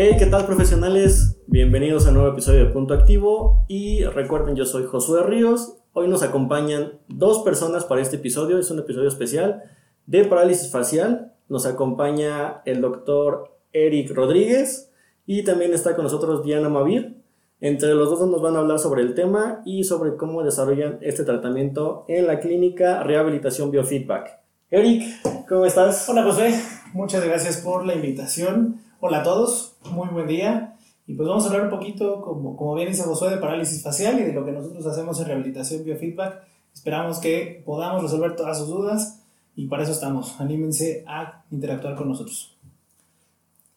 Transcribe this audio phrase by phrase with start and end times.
[0.00, 1.40] Hey, ¿qué tal profesionales?
[1.48, 5.78] Bienvenidos a un nuevo episodio de Punto Activo y recuerden, yo soy Josué Ríos.
[5.92, 9.64] Hoy nos acompañan dos personas para este episodio, es un episodio especial
[10.06, 11.32] de parálisis facial.
[11.48, 14.92] Nos acompaña el doctor Eric Rodríguez
[15.26, 17.16] y también está con nosotros Diana Mavir.
[17.60, 21.24] Entre los dos nos van a hablar sobre el tema y sobre cómo desarrollan este
[21.24, 24.30] tratamiento en la clínica Rehabilitación Biofeedback.
[24.70, 25.02] Eric,
[25.48, 26.08] ¿cómo estás?
[26.08, 26.54] Hola José,
[26.92, 28.86] muchas gracias por la invitación.
[29.00, 30.76] Hola a todos, muy buen día.
[31.06, 34.18] Y pues vamos a hablar un poquito, como, como bien dice Josué, de parálisis facial
[34.18, 36.42] y de lo que nosotros hacemos en rehabilitación biofeedback.
[36.74, 39.20] Esperamos que podamos resolver todas sus dudas
[39.54, 40.40] y para eso estamos.
[40.40, 42.58] Anímense a interactuar con nosotros.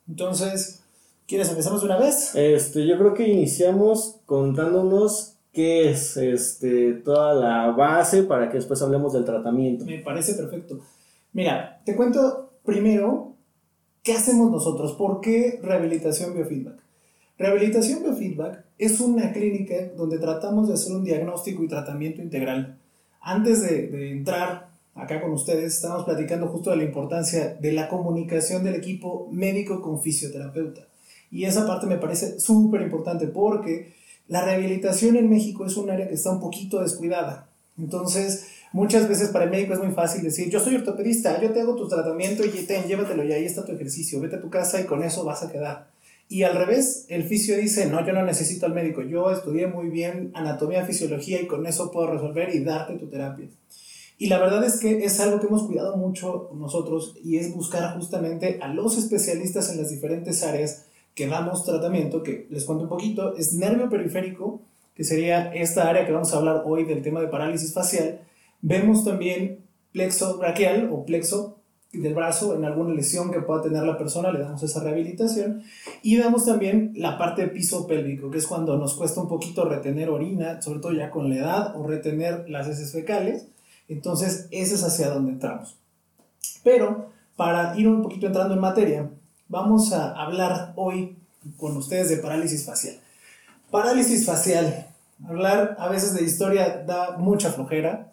[0.08, 0.82] Entonces,
[1.28, 2.34] ¿quieres empezamos una vez?
[2.34, 8.82] Este, yo creo que iniciamos contándonos qué es este, toda la base para que después
[8.82, 9.86] hablemos del tratamiento.
[9.86, 10.80] Me parece perfecto.
[11.32, 13.36] Mira, te cuento primero
[14.04, 16.80] qué hacemos nosotros, por qué rehabilitación biofeedback.
[17.38, 22.80] Rehabilitación biofeedback es una clínica donde tratamos de hacer un diagnóstico y tratamiento integral.
[23.22, 27.88] Antes de, de entrar acá con ustedes, estamos platicando justo de la importancia de la
[27.88, 30.88] comunicación del equipo médico con fisioterapeuta.
[31.32, 33.94] Y esa parte me parece súper importante porque
[34.28, 37.51] la rehabilitación en México es un área que está un poquito descuidada.
[37.78, 41.62] Entonces, muchas veces para el médico es muy fácil decir, yo soy ortopedista, yo te
[41.62, 44.80] hago tu tratamiento y ten, llévatelo y ahí está tu ejercicio, vete a tu casa
[44.80, 45.90] y con eso vas a quedar.
[46.30, 49.90] Y al revés, el fisio dice, no, yo no necesito al médico, yo estudié muy
[49.90, 53.50] bien anatomía, fisiología y con eso puedo resolver y darte tu terapia.
[54.18, 57.98] Y la verdad es que es algo que hemos cuidado mucho nosotros y es buscar
[57.98, 60.86] justamente a los especialistas en las diferentes áreas
[61.16, 64.62] que damos tratamiento, que les cuento un poquito, es nervio periférico,
[64.96, 68.22] que sería esta área que vamos a hablar hoy del tema de parálisis facial.
[68.62, 69.60] Vemos también
[69.92, 71.58] plexo braquial o plexo
[71.94, 75.64] del brazo en alguna lesión que pueda tener la persona, le damos esa rehabilitación.
[76.02, 79.66] Y damos también la parte de piso pélvico, que es cuando nos cuesta un poquito
[79.66, 83.48] retener orina, sobre todo ya con la edad, o retener las heces fecales.
[83.90, 85.78] Entonces, ese es hacia donde entramos.
[86.64, 89.10] Pero, para ir un poquito entrando en materia,
[89.50, 91.18] vamos a hablar hoy
[91.58, 92.96] con ustedes de parálisis facial.
[93.72, 94.88] Parálisis facial.
[95.26, 98.12] Hablar a veces de historia da mucha flojera,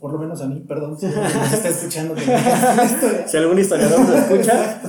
[0.00, 2.14] por lo menos a mí, perdón, si nos está escuchando.
[3.26, 4.80] si algún historiador nos escucha,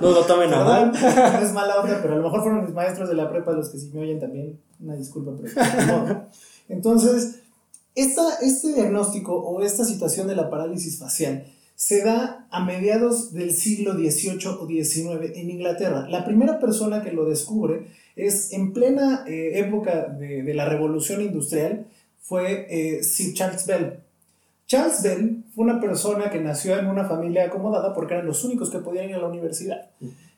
[0.00, 0.92] no lo tomen a mal.
[0.92, 3.68] No es mala onda, pero a lo mejor fueron mis maestros de la prepa los
[3.68, 4.58] que sí me oyen también.
[4.80, 6.28] Una disculpa, pero no.
[6.68, 7.40] Entonces,
[7.94, 13.52] esta, este diagnóstico o esta situación de la parálisis facial se da a mediados del
[13.52, 16.06] siglo XVIII o XIX en Inglaterra.
[16.08, 21.20] La primera persona que lo descubre es en plena eh, época de, de, la revolución
[21.20, 21.86] industrial,
[22.20, 24.00] fue eh, Sir Charles Bell.
[24.66, 28.70] Charles Bell fue una persona que nació en una familia acomodada porque eran los únicos
[28.70, 29.90] que podían ir a la universidad.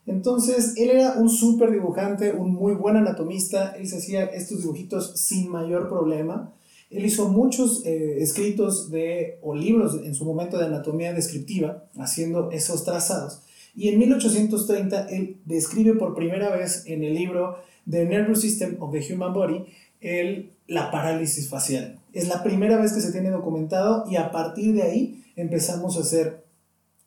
[0.05, 5.13] Entonces, él era un súper dibujante, un muy buen anatomista, él se hacía estos dibujitos
[5.15, 6.53] sin mayor problema.
[6.89, 12.51] Él hizo muchos eh, escritos de, o libros en su momento de anatomía descriptiva, haciendo
[12.51, 13.41] esos trazados.
[13.77, 18.91] Y en 1830 él describe por primera vez en el libro The Nervous System of
[18.91, 19.65] the Human Body
[20.01, 21.99] el, la parálisis facial.
[22.11, 26.01] Es la primera vez que se tiene documentado y a partir de ahí empezamos a
[26.01, 26.43] hacer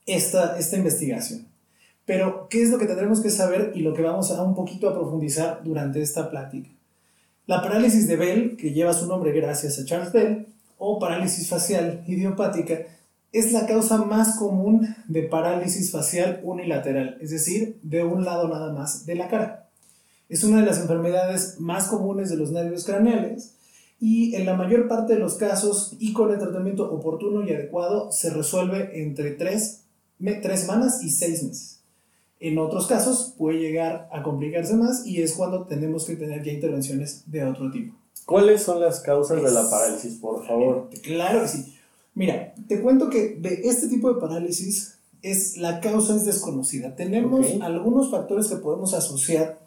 [0.07, 1.49] esta, esta investigación.
[2.05, 4.89] Pero, ¿qué es lo que tendremos que saber y lo que vamos a un poquito
[4.89, 6.71] a profundizar durante esta plática?
[7.47, 10.47] La parálisis de Bell, que lleva su nombre gracias a Charles Bell,
[10.79, 12.87] o parálisis facial idiopática,
[13.33, 18.73] es la causa más común de parálisis facial unilateral, es decir, de un lado nada
[18.73, 19.69] más de la cara.
[20.29, 23.55] Es una de las enfermedades más comunes de los nervios craneales
[24.01, 28.11] y en la mayor parte de los casos y con el tratamiento oportuno y adecuado
[28.11, 29.83] se resuelve entre 3,
[30.57, 31.81] semanas y 6 meses.
[32.41, 36.53] En otros casos puede llegar a complicarse más y es cuando tenemos que tener ya
[36.53, 37.95] intervenciones de otro tipo.
[38.25, 40.89] ¿Cuáles son las causas de la parálisis, por favor?
[41.03, 41.77] Claro que sí.
[42.15, 46.97] Mira, te cuento que de este tipo de parálisis es la causa es desconocida.
[46.97, 49.61] Tenemos algunos factores que podemos asociar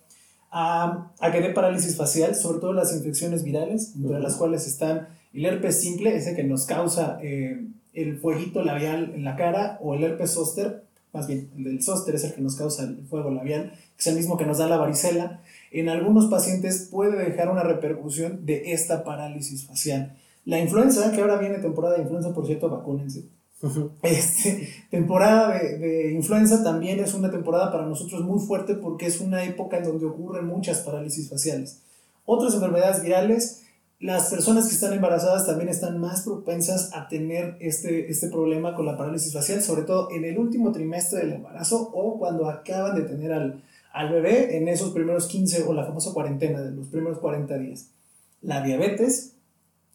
[0.51, 5.07] a, a que dé parálisis facial, sobre todo las infecciones virales, entre las cuales están
[5.33, 9.95] el herpes simple, ese que nos causa eh, el fueguito labial en la cara, o
[9.95, 13.29] el herpes zóster, más bien, el del zóster es el que nos causa el fuego
[13.29, 15.41] labial, que es el mismo que nos da la varicela.
[15.71, 20.17] En algunos pacientes puede dejar una repercusión de esta parálisis facial.
[20.45, 23.29] La influenza, que ahora viene temporada de influenza, por cierto, vacúnense.
[24.01, 29.21] Este, temporada de, de influenza también es una temporada para nosotros muy fuerte porque es
[29.21, 31.81] una época en donde ocurren muchas parálisis faciales.
[32.25, 33.63] Otras enfermedades virales,
[33.99, 38.85] las personas que están embarazadas también están más propensas a tener este, este problema con
[38.85, 43.03] la parálisis facial, sobre todo en el último trimestre del embarazo o cuando acaban de
[43.03, 43.63] tener al,
[43.93, 47.91] al bebé en esos primeros 15 o la famosa cuarentena de los primeros 40 días.
[48.41, 49.35] La diabetes,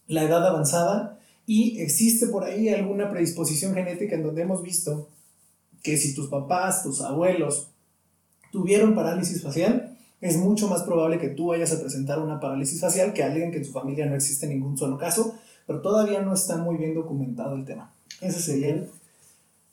[0.08, 5.08] la edad avanzada y existe por ahí alguna predisposición genética en donde hemos visto
[5.82, 7.70] que si tus papás, tus abuelos
[8.50, 13.12] tuvieron parálisis facial, es mucho más probable que tú vayas a presentar una parálisis facial
[13.12, 15.34] que alguien que en su familia no existe ningún solo caso,
[15.66, 17.94] pero todavía no está muy bien documentado el tema.
[18.20, 18.88] Esas serían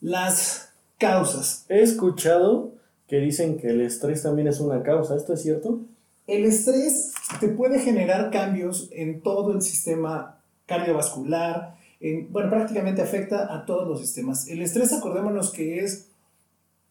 [0.00, 0.68] las
[0.98, 1.64] causas.
[1.68, 2.72] He escuchado
[3.08, 5.16] que dicen que el estrés también es una causa.
[5.16, 5.80] ¿Esto es cierto?
[6.26, 11.76] El estrés te puede generar cambios en todo el sistema cardiovascular,
[12.30, 14.48] bueno, prácticamente afecta a todos los sistemas.
[14.48, 16.08] El estrés, acordémonos que es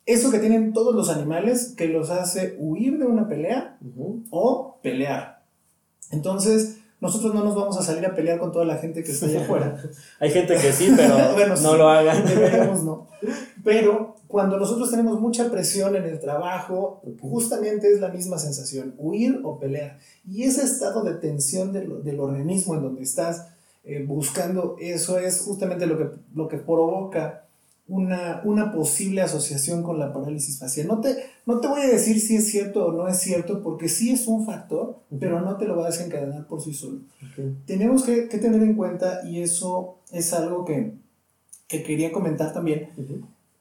[0.05, 3.77] eso que tienen todos los animales que los hace huir de una pelea
[4.29, 5.43] o pelear.
[6.11, 9.27] Entonces, nosotros no nos vamos a salir a pelear con toda la gente que está
[9.27, 9.81] allá afuera.
[10.19, 11.17] Hay gente que sí, pero
[11.61, 12.23] no lo hagan.
[12.83, 13.07] no.
[13.63, 19.39] Pero cuando nosotros tenemos mucha presión en el trabajo, justamente es la misma sensación, huir
[19.43, 19.99] o pelear.
[20.27, 23.47] Y ese estado de tensión del, del organismo en donde estás
[23.83, 27.44] eh, buscando eso es justamente lo que, lo que provoca
[27.87, 30.87] una, una, posible asociación con la parálisis facial.
[30.87, 31.15] No te,
[31.45, 34.27] no te voy a decir si es cierto o no es cierto, porque sí es
[34.27, 37.01] un factor, pero no te lo va a desencadenar por sí solo.
[37.65, 40.93] Tenemos que, que, tener en cuenta, y eso es algo que,
[41.67, 42.89] que quería comentar también,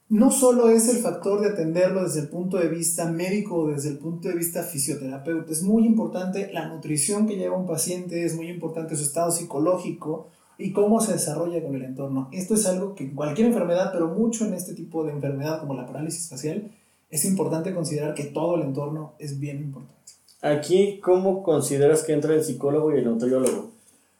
[0.07, 3.89] no solo es el factor de atenderlo desde el punto de vista médico o desde
[3.89, 8.35] el punto de vista fisioterapeuta, es muy importante la nutrición que lleva un paciente, es
[8.35, 12.29] muy importante su estado psicológico y cómo se desarrolla con el entorno.
[12.31, 15.73] Esto es algo que en cualquier enfermedad, pero mucho en este tipo de enfermedad como
[15.73, 16.71] la parálisis facial,
[17.09, 19.93] es importante considerar que todo el entorno es bien importante.
[20.41, 23.71] Aquí, ¿cómo consideras que entra el psicólogo y el nutriólogo?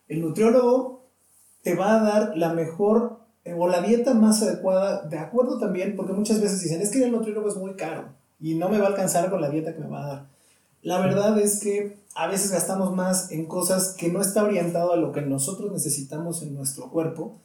[0.07, 1.03] El nutriólogo
[1.61, 3.19] te va a dar la mejor
[3.57, 7.11] o la dieta más adecuada, de acuerdo también, porque muchas veces dicen, es que el
[7.11, 8.05] nutriólogo es muy caro
[8.39, 10.34] y no me va a alcanzar con la dieta que me va a dar.
[10.85, 14.97] La verdad es que a veces gastamos más en cosas que no está orientado a
[14.97, 17.41] lo que nosotros necesitamos en nuestro cuerpo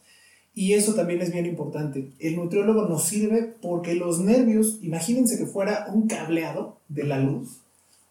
[0.53, 2.11] y eso también es bien importante.
[2.19, 7.61] El nutriólogo nos sirve porque los nervios, imagínense que fuera un cableado de la luz,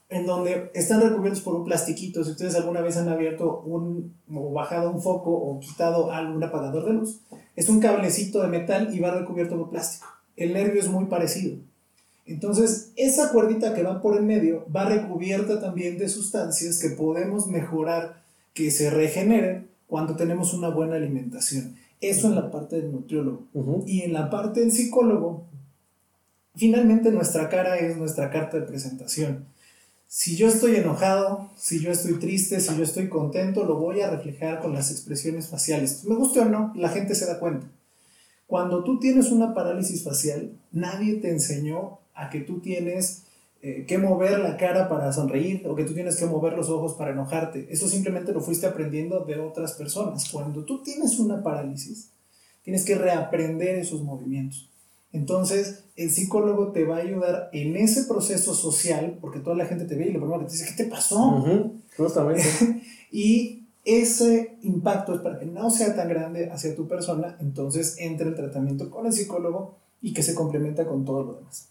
[0.08, 2.24] en donde están recubiertos por un plastiquito.
[2.24, 6.86] Si ustedes alguna vez han abierto un, o bajado un foco o quitado algún apagador
[6.86, 7.20] de luz,
[7.54, 10.08] es un cablecito de metal y va recubierto por plástico.
[10.34, 11.56] El nervio es muy parecido.
[12.26, 17.46] Entonces, esa cuerdita que va por el medio va recubierta también de sustancias que podemos
[17.46, 18.22] mejorar,
[18.54, 21.76] que se regeneren cuando tenemos una buena alimentación.
[22.00, 23.48] Eso en la parte del nutriólogo.
[23.86, 25.46] Y en la parte del psicólogo,
[26.54, 29.46] finalmente nuestra cara es nuestra carta de presentación
[30.12, 34.10] si yo estoy enojado, si yo estoy triste, si yo estoy contento, lo voy a
[34.10, 36.04] reflejar con las expresiones faciales.
[36.04, 37.68] Me guste o no, la gente se da cuenta.
[38.48, 43.24] Cuando tú tienes una parálisis facial, nadie te enseñó a que tú tienes
[43.62, 46.94] eh, que mover la cara para sonreír o que tú tienes que mover los ojos
[46.94, 47.66] para enojarte.
[47.70, 50.30] Eso simplemente lo fuiste aprendiendo de otras personas.
[50.30, 52.10] Cuando tú tienes una parálisis,
[52.62, 54.70] tienes que reaprender esos movimientos.
[55.12, 59.84] Entonces, el psicólogo te va a ayudar en ese proceso social, porque toda la gente
[59.84, 61.44] te ve y lo primero que te dice, ¿qué te pasó?
[61.96, 62.44] justamente.
[63.10, 68.28] y ese impacto es para que no sea tan grande hacia tu persona, entonces entra
[68.28, 71.70] el tratamiento con el psicólogo y que se complementa con todo lo demás.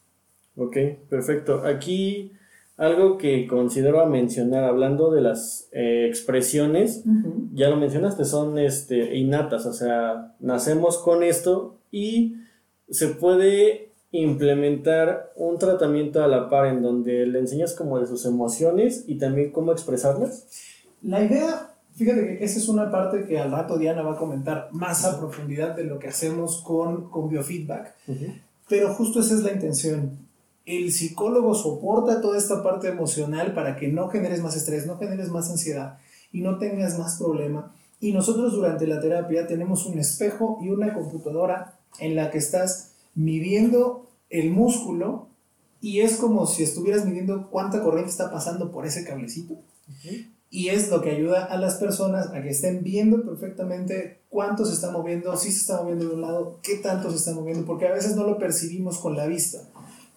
[0.59, 0.75] Ok,
[1.09, 1.65] perfecto.
[1.65, 2.33] Aquí
[2.75, 7.03] algo que considero a mencionar, hablando de las eh, expresiones,
[7.53, 12.35] ya lo mencionaste, son este, innatas, o sea, nacemos con esto y
[12.89, 18.25] se puede implementar un tratamiento a la par en donde le enseñas como de sus
[18.25, 20.45] emociones y también cómo expresarlas?
[21.01, 24.67] La idea, fíjate que esa es una parte que al rato Diana va a comentar
[24.71, 27.95] más a profundidad de lo que hacemos con, con biofeedback,
[28.67, 30.28] pero justo esa es la intención.
[30.69, 35.29] El psicólogo soporta toda esta parte emocional para que no generes más estrés, no generes
[35.29, 35.97] más ansiedad
[36.31, 37.73] y no tengas más problema.
[37.99, 42.91] Y nosotros durante la terapia tenemos un espejo y una computadora en la que estás
[43.15, 45.29] midiendo el músculo
[45.81, 49.55] y es como si estuvieras midiendo cuánta corriente está pasando por ese cablecito.
[50.51, 54.75] Y es lo que ayuda a las personas a que estén viendo perfectamente cuánto se
[54.75, 57.87] está moviendo, si se está moviendo de un lado, qué tanto se está moviendo, porque
[57.87, 59.67] a veces no lo percibimos con la vista.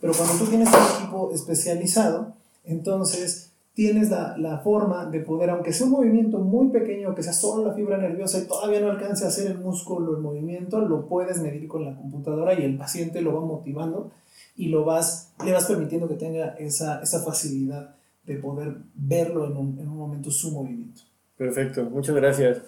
[0.03, 5.73] Pero cuando tú tienes un equipo especializado, entonces tienes la, la, forma de poder, aunque
[5.73, 9.25] sea un movimiento muy pequeño, que sea solo la fibra nerviosa y todavía no alcance
[9.25, 13.23] a hacer el músculo, el movimiento, lo puedes medir con la computadora y el paciente
[13.23, 14.11] lo va motivando
[14.57, 17.95] y lo vas, le vas permitiendo que tenga esa, esa facilidad
[18.25, 21.03] de poder verlo en un, en un, momento su movimiento.
[21.37, 22.59] Perfecto, muchas gracias.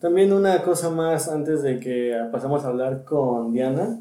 [0.00, 3.98] También una cosa más antes de que pasamos a hablar con Diana.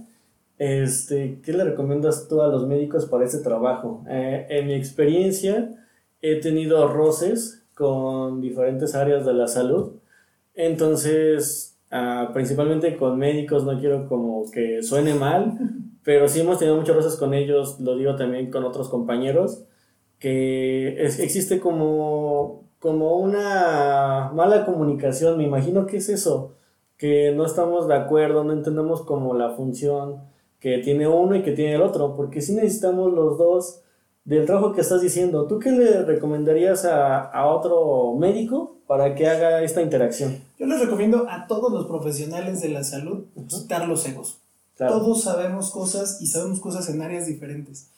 [0.59, 4.03] Este, ¿Qué le recomiendas tú a los médicos para este trabajo?
[4.09, 5.73] Eh, en mi experiencia,
[6.21, 9.93] he tenido roces con diferentes áreas de la salud.
[10.53, 15.57] Entonces, ah, principalmente con médicos, no quiero como que suene mal,
[16.03, 19.63] pero sí hemos tenido muchos roces con ellos, lo digo también con otros compañeros,
[20.19, 26.55] que existe como, como una mala comunicación, me imagino que es eso,
[26.97, 30.27] que no estamos de acuerdo, no entendemos como la función
[30.59, 33.81] que tiene uno y que tiene el otro, porque sí necesitamos los dos
[34.25, 35.47] del trabajo que estás diciendo.
[35.47, 40.37] ¿Tú qué le recomendarías a, a otro médico para que haga esta interacción?
[40.59, 44.39] Yo les recomiendo a todos los profesionales de la salud quitar los egos.
[44.87, 47.89] Todos sabemos cosas y sabemos cosas en áreas diferentes.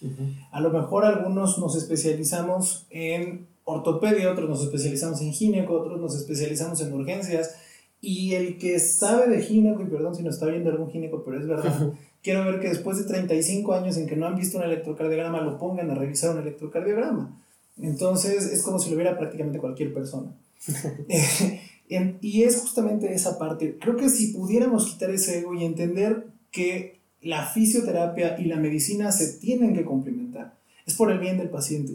[0.51, 6.15] A lo mejor algunos nos especializamos en ortopedia, otros nos especializamos en gineco, otros nos
[6.15, 7.55] especializamos en urgencias.
[8.01, 11.39] Y el que sabe de gineco, y perdón si nos está viendo algún gineco, pero
[11.39, 11.91] es verdad,
[12.23, 15.57] quiero ver que después de 35 años en que no han visto un electrocardiograma, lo
[15.57, 17.37] pongan a revisar un electrocardiograma.
[17.81, 20.31] Entonces es como si lo viera prácticamente cualquier persona.
[22.21, 23.77] y es justamente esa parte.
[23.79, 29.11] Creo que si pudiéramos quitar ese ego y entender que la fisioterapia y la medicina
[29.11, 30.57] se tienen que complementar.
[30.85, 31.93] Es por el bien del paciente.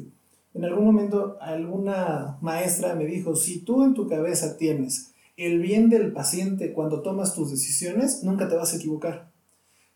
[0.54, 5.90] En algún momento alguna maestra me dijo, si tú en tu cabeza tienes el bien
[5.90, 9.30] del paciente cuando tomas tus decisiones, nunca te vas a equivocar.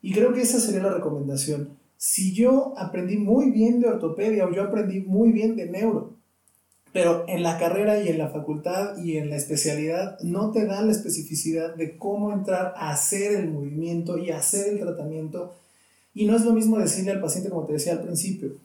[0.02, 1.78] Y creo que esa sería la recomendación.
[1.97, 6.14] Si yo aprendí muy bien de ortopedia o yo aprendí muy bien de neuro,
[6.92, 10.87] pero en la carrera y en la facultad y en la especialidad no te dan
[10.87, 15.54] la especificidad de cómo entrar a hacer el movimiento y hacer el tratamiento.
[16.14, 18.57] Y no es lo mismo decirle al paciente, como te decía al principio,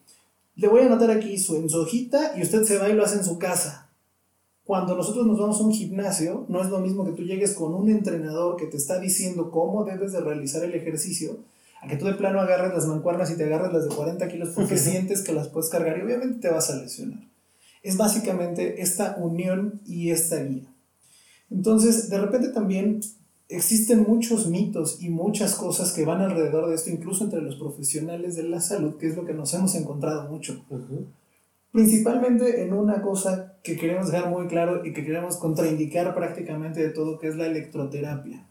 [0.56, 3.04] le voy a anotar aquí su, en su hojita y usted se va y lo
[3.04, 3.85] hace en su casa.
[4.66, 7.74] Cuando nosotros nos vamos a un gimnasio, no es lo mismo que tú llegues con
[7.74, 11.38] un entrenador que te está diciendo cómo debes de realizar el ejercicio,
[11.82, 14.50] a que tú de plano agarres las mancuernas y te agarres las de 40 kilos
[14.56, 17.20] porque sientes que las puedes cargar y obviamente te vas a lesionar
[17.86, 20.74] es básicamente esta unión y esta guía.
[21.52, 23.00] Entonces, de repente también
[23.48, 28.36] existen muchos mitos y muchas cosas que van alrededor de esto, incluso entre los profesionales
[28.38, 30.66] de la salud, que es lo que nos hemos encontrado mucho.
[31.76, 36.90] Principalmente en una cosa que queremos dejar muy claro y que queremos contraindicar prácticamente de
[36.90, 38.48] todo, que es la electroterapia.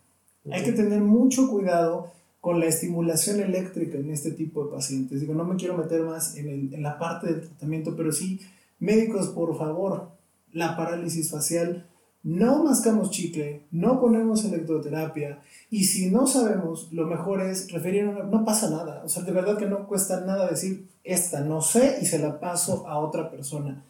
[0.51, 5.21] Hay que tener mucho cuidado con la estimulación eléctrica en este tipo de pacientes.
[5.21, 8.41] Digo, no me quiero meter más en, en la parte del tratamiento, pero sí
[8.85, 10.11] Médicos, por favor,
[10.53, 11.87] la parálisis facial,
[12.25, 15.39] no mascamos chicle, no ponemos electroterapia
[15.71, 19.57] y si no sabemos, lo mejor es referir, no pasa nada, o sea, de verdad
[19.57, 23.85] que no cuesta nada decir, esta no sé y se la paso a otra persona.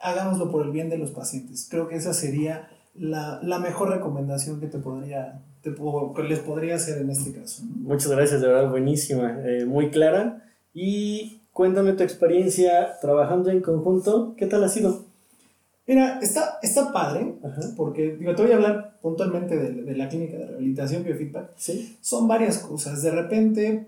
[0.00, 1.66] Hagámoslo por el bien de los pacientes.
[1.68, 7.10] Creo que esa sería la, mejor recomendación que te podría, que les podría hacer en
[7.10, 7.64] este caso.
[7.64, 14.36] Muchas gracias, de verdad, buenísima, eh, muy clara y Cuéntame tu experiencia trabajando en conjunto.
[14.36, 15.06] ¿Qué tal ha sido?
[15.88, 17.34] Mira, está, está padre,
[17.76, 21.52] porque digo, te voy a hablar puntualmente de, la clínica de rehabilitación biofeedback.
[21.56, 21.96] ¿Sí?
[22.00, 23.02] Son varias cosas.
[23.02, 23.86] De repente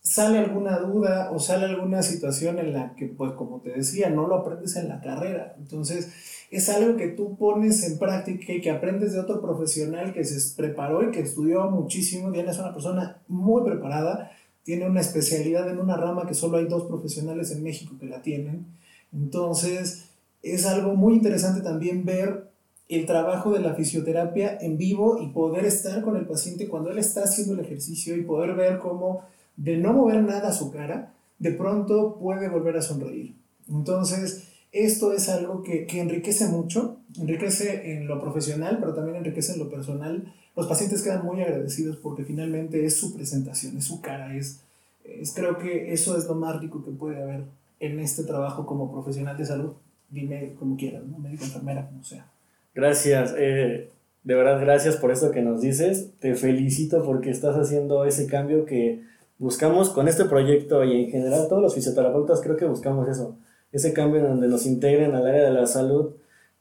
[0.00, 4.28] sale alguna duda o sale alguna situación en la que, pues como te decía, no
[4.28, 5.56] lo aprendes en la carrera.
[5.58, 6.12] Entonces,
[6.50, 10.56] es algo que tú pones en práctica y que aprendes de otro profesional que se
[10.56, 12.30] preparó y que estudió muchísimo.
[12.30, 14.30] Diana es una persona muy preparada
[14.66, 18.20] tiene una especialidad en una rama que solo hay dos profesionales en México que la
[18.20, 18.66] tienen.
[19.12, 20.06] Entonces,
[20.52, 22.50] es algo muy interesante también ver
[22.88, 26.98] el trabajo de la fisioterapia en vivo y poder estar con el paciente cuando él
[26.98, 29.22] está haciendo el ejercicio y poder ver cómo
[29.56, 33.34] de no mover nada su cara, de pronto puede volver a sonreír.
[33.68, 39.54] Entonces, esto es algo que, que enriquece mucho, enriquece en lo profesional, pero también enriquece
[39.54, 44.00] en lo personal los pacientes quedan muy agradecidos porque finalmente es su presentación, es su
[44.00, 44.62] cara, es,
[45.04, 47.44] es creo que eso es lo más rico que puede haber
[47.78, 49.72] en este trabajo como profesional de salud.
[50.10, 51.18] Dime como quieras, ¿no?
[51.18, 52.26] médico, enfermera, como sea.
[52.74, 53.90] Gracias, eh,
[54.22, 56.10] de verdad gracias por esto que nos dices.
[56.20, 59.02] Te felicito porque estás haciendo ese cambio que
[59.38, 63.36] buscamos con este proyecto y en general todos los fisioterapeutas creo que buscamos eso,
[63.72, 66.14] ese cambio en donde nos integren al área de la salud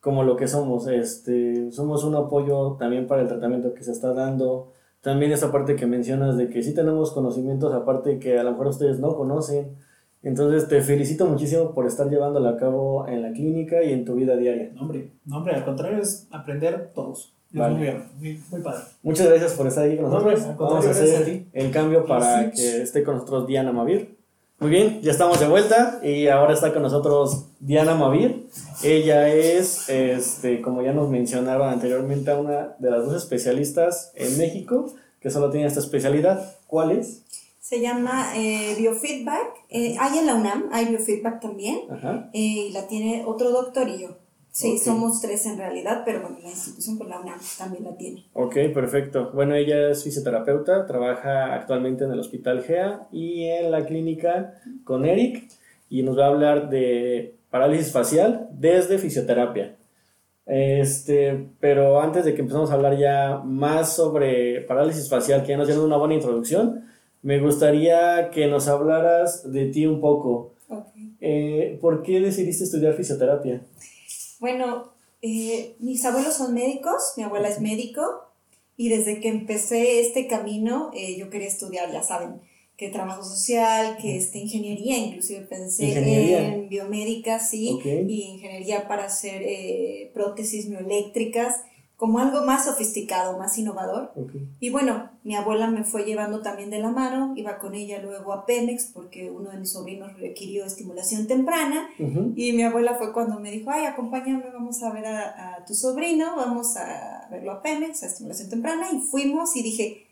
[0.06, 0.88] como lo que somos.
[0.88, 4.72] Este, somos un apoyo también para el tratamiento que se está dando.
[5.02, 8.68] También esa parte que mencionas de que sí tenemos conocimientos, aparte que a lo mejor
[8.68, 9.76] ustedes no conocen.
[10.26, 14.16] Entonces te felicito muchísimo por estar llevándolo a cabo en la clínica y en tu
[14.16, 14.72] vida diaria.
[14.74, 17.32] No, hombre, no, hombre al contrario es aprender todos.
[17.52, 18.04] Muy bien,
[18.50, 18.82] muy, padre.
[19.04, 20.58] Muchas gracias por estar aquí con nosotros.
[20.58, 24.18] Vamos a hacer el cambio para que esté con nosotros Diana Mavir.
[24.60, 28.48] Muy bien, ya estamos de vuelta y ahora está con nosotros Diana Mavir.
[28.84, 34.92] Ella es, este, como ya nos mencionaba anteriormente, una de las dos especialistas en México
[35.20, 36.56] que solo tiene esta especialidad.
[36.66, 37.25] ¿Cuál es?
[37.66, 39.66] Se llama eh, Biofeedback.
[39.70, 41.80] Eh, hay en la UNAM, hay Biofeedback también.
[41.90, 42.30] Ajá.
[42.32, 44.20] eh, y la tiene otro doctor y yo.
[44.52, 48.24] Sí, somos tres en realidad, pero bueno, la institución por la UNAM también la tiene.
[48.34, 49.32] Ok, perfecto.
[49.34, 55.04] Bueno, ella es fisioterapeuta, trabaja actualmente en el Hospital GEA y en la clínica con
[55.04, 55.50] Eric
[55.90, 59.76] y nos va a hablar de parálisis facial desde fisioterapia.
[60.46, 65.58] Este, pero antes de que empecemos a hablar ya más sobre parálisis facial, que ya
[65.58, 66.86] nos dieron una buena introducción,
[67.26, 70.54] me gustaría que nos hablaras de ti un poco.
[71.20, 73.66] Eh, ¿Por qué decidiste estudiar fisioterapia?
[74.40, 78.04] Bueno, eh, mis abuelos son médicos, mi abuela es médico
[78.78, 82.42] y desde que empecé este camino eh, yo quería estudiar, ya saben,
[82.78, 86.54] que trabajo social, que este, ingeniería, inclusive pensé Ingeniería.
[86.54, 87.86] en biomédica, sí, Ok.
[88.08, 89.42] y ingeniería para hacer
[90.14, 91.56] prótesis mioeléctricas,
[91.98, 94.12] como algo más sofisticado, más innovador.
[94.60, 98.34] Y bueno, mi abuela me fue llevando también de la mano, iba con ella luego
[98.34, 101.90] a Pemex porque uno de mis sobrinos requirió estimulación temprana
[102.36, 105.74] y mi abuela fue cuando me dijo, ay, acompáñame, vamos a ver a, a tu
[105.74, 110.08] sobrino, vamos a verlo a Pemex, a estimulación temprana, y fuimos y dije,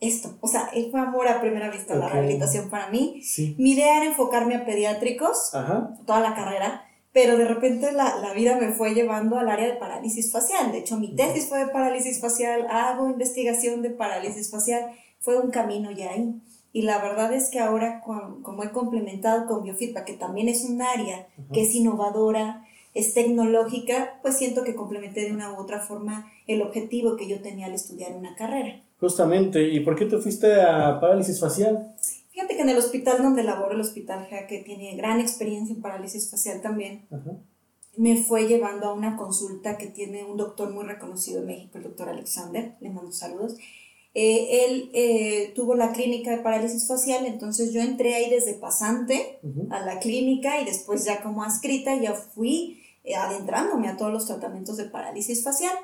[0.00, 3.20] esto, o sea, fue amor a primera vista la rehabilitación para mí.
[3.22, 3.56] Sí.
[3.58, 5.96] Mi idea era enfocarme a pediátricos, Ajá.
[6.06, 6.84] toda la carrera,
[7.20, 10.70] pero de repente la, la vida me fue llevando al área de parálisis facial.
[10.70, 15.50] De hecho, mi tesis fue de parálisis facial, hago investigación de parálisis facial, fue un
[15.50, 16.34] camino ya ahí.
[16.72, 20.62] Y la verdad es que ahora, con- como he complementado con biofeedback, que también es
[20.62, 25.80] un área que es innovadora, es tecnológica, pues siento que complementé de una u otra
[25.80, 28.80] forma el objetivo que yo tenía al estudiar una carrera.
[29.00, 31.94] Justamente, ¿y por qué te fuiste a parálisis facial?
[32.38, 35.82] Fíjate que en el hospital donde laboro, el hospital GEA, que tiene gran experiencia en
[35.82, 37.36] parálisis facial también, Ajá.
[37.96, 41.82] me fue llevando a una consulta que tiene un doctor muy reconocido en México, el
[41.82, 43.56] doctor Alexander, le mando saludos.
[44.14, 49.40] Eh, él eh, tuvo la clínica de parálisis facial, entonces yo entré ahí desde pasante
[49.42, 49.66] Ujú.
[49.72, 54.26] a la clínica y después ya como adscrita ya fui eh, adentrándome a todos los
[54.26, 55.74] tratamientos de parálisis facial.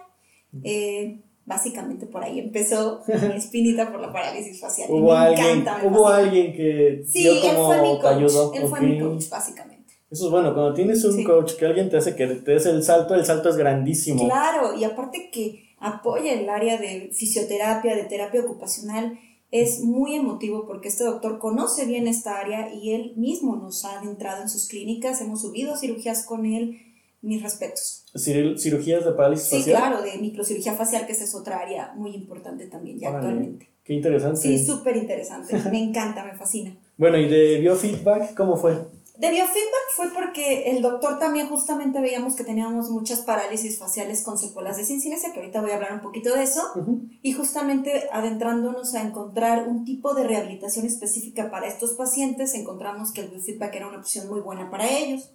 [0.62, 4.88] Eh, básicamente por ahí empezó mi espinita por la parálisis facial.
[4.90, 8.00] Hubo me alguien, encanta, me hubo alguien que Sí, dio él como fue mi te
[8.02, 8.12] coach.
[8.16, 8.52] ayudó.
[8.54, 9.92] Él fue mi coach, básicamente.
[10.11, 11.24] Eso es bueno, cuando tienes un Sí.
[11.24, 14.24] coach que alguien te hace que te des el salto, el salto es grandísimo.
[14.24, 19.18] Claro, y aparte que apoya el área de fisioterapia, de terapia ocupacional,
[19.50, 24.00] es muy emotivo porque este doctor conoce bien esta área y él mismo nos ha
[24.00, 26.80] adentrado en sus clínicas, hemos subido cirugías con él,
[27.25, 28.05] mis respetos.
[28.15, 29.77] Cir- cirugías de parálisis Sí, facial.
[29.77, 33.71] claro, de microcirugía facial, que esa es otra área muy importante también ya actualmente.
[33.83, 34.41] Qué interesante.
[34.41, 36.77] Sí, súper interesante, me encanta, me fascina.
[36.97, 38.73] Bueno, y de biofeedback, ¿cómo fue?
[39.17, 44.39] De biofeedback fue porque el doctor también justamente veíamos que teníamos muchas parálisis faciales con
[44.39, 46.61] secuelas de sincinesia, que ahorita voy a hablar un poquito de eso.
[46.75, 47.03] Ujú.
[47.23, 53.21] Y justamente adentrándonos a encontrar un tipo de rehabilitación específica para estos pacientes, encontramos que
[53.21, 55.31] el biofeedback era una opción muy buena para ellos.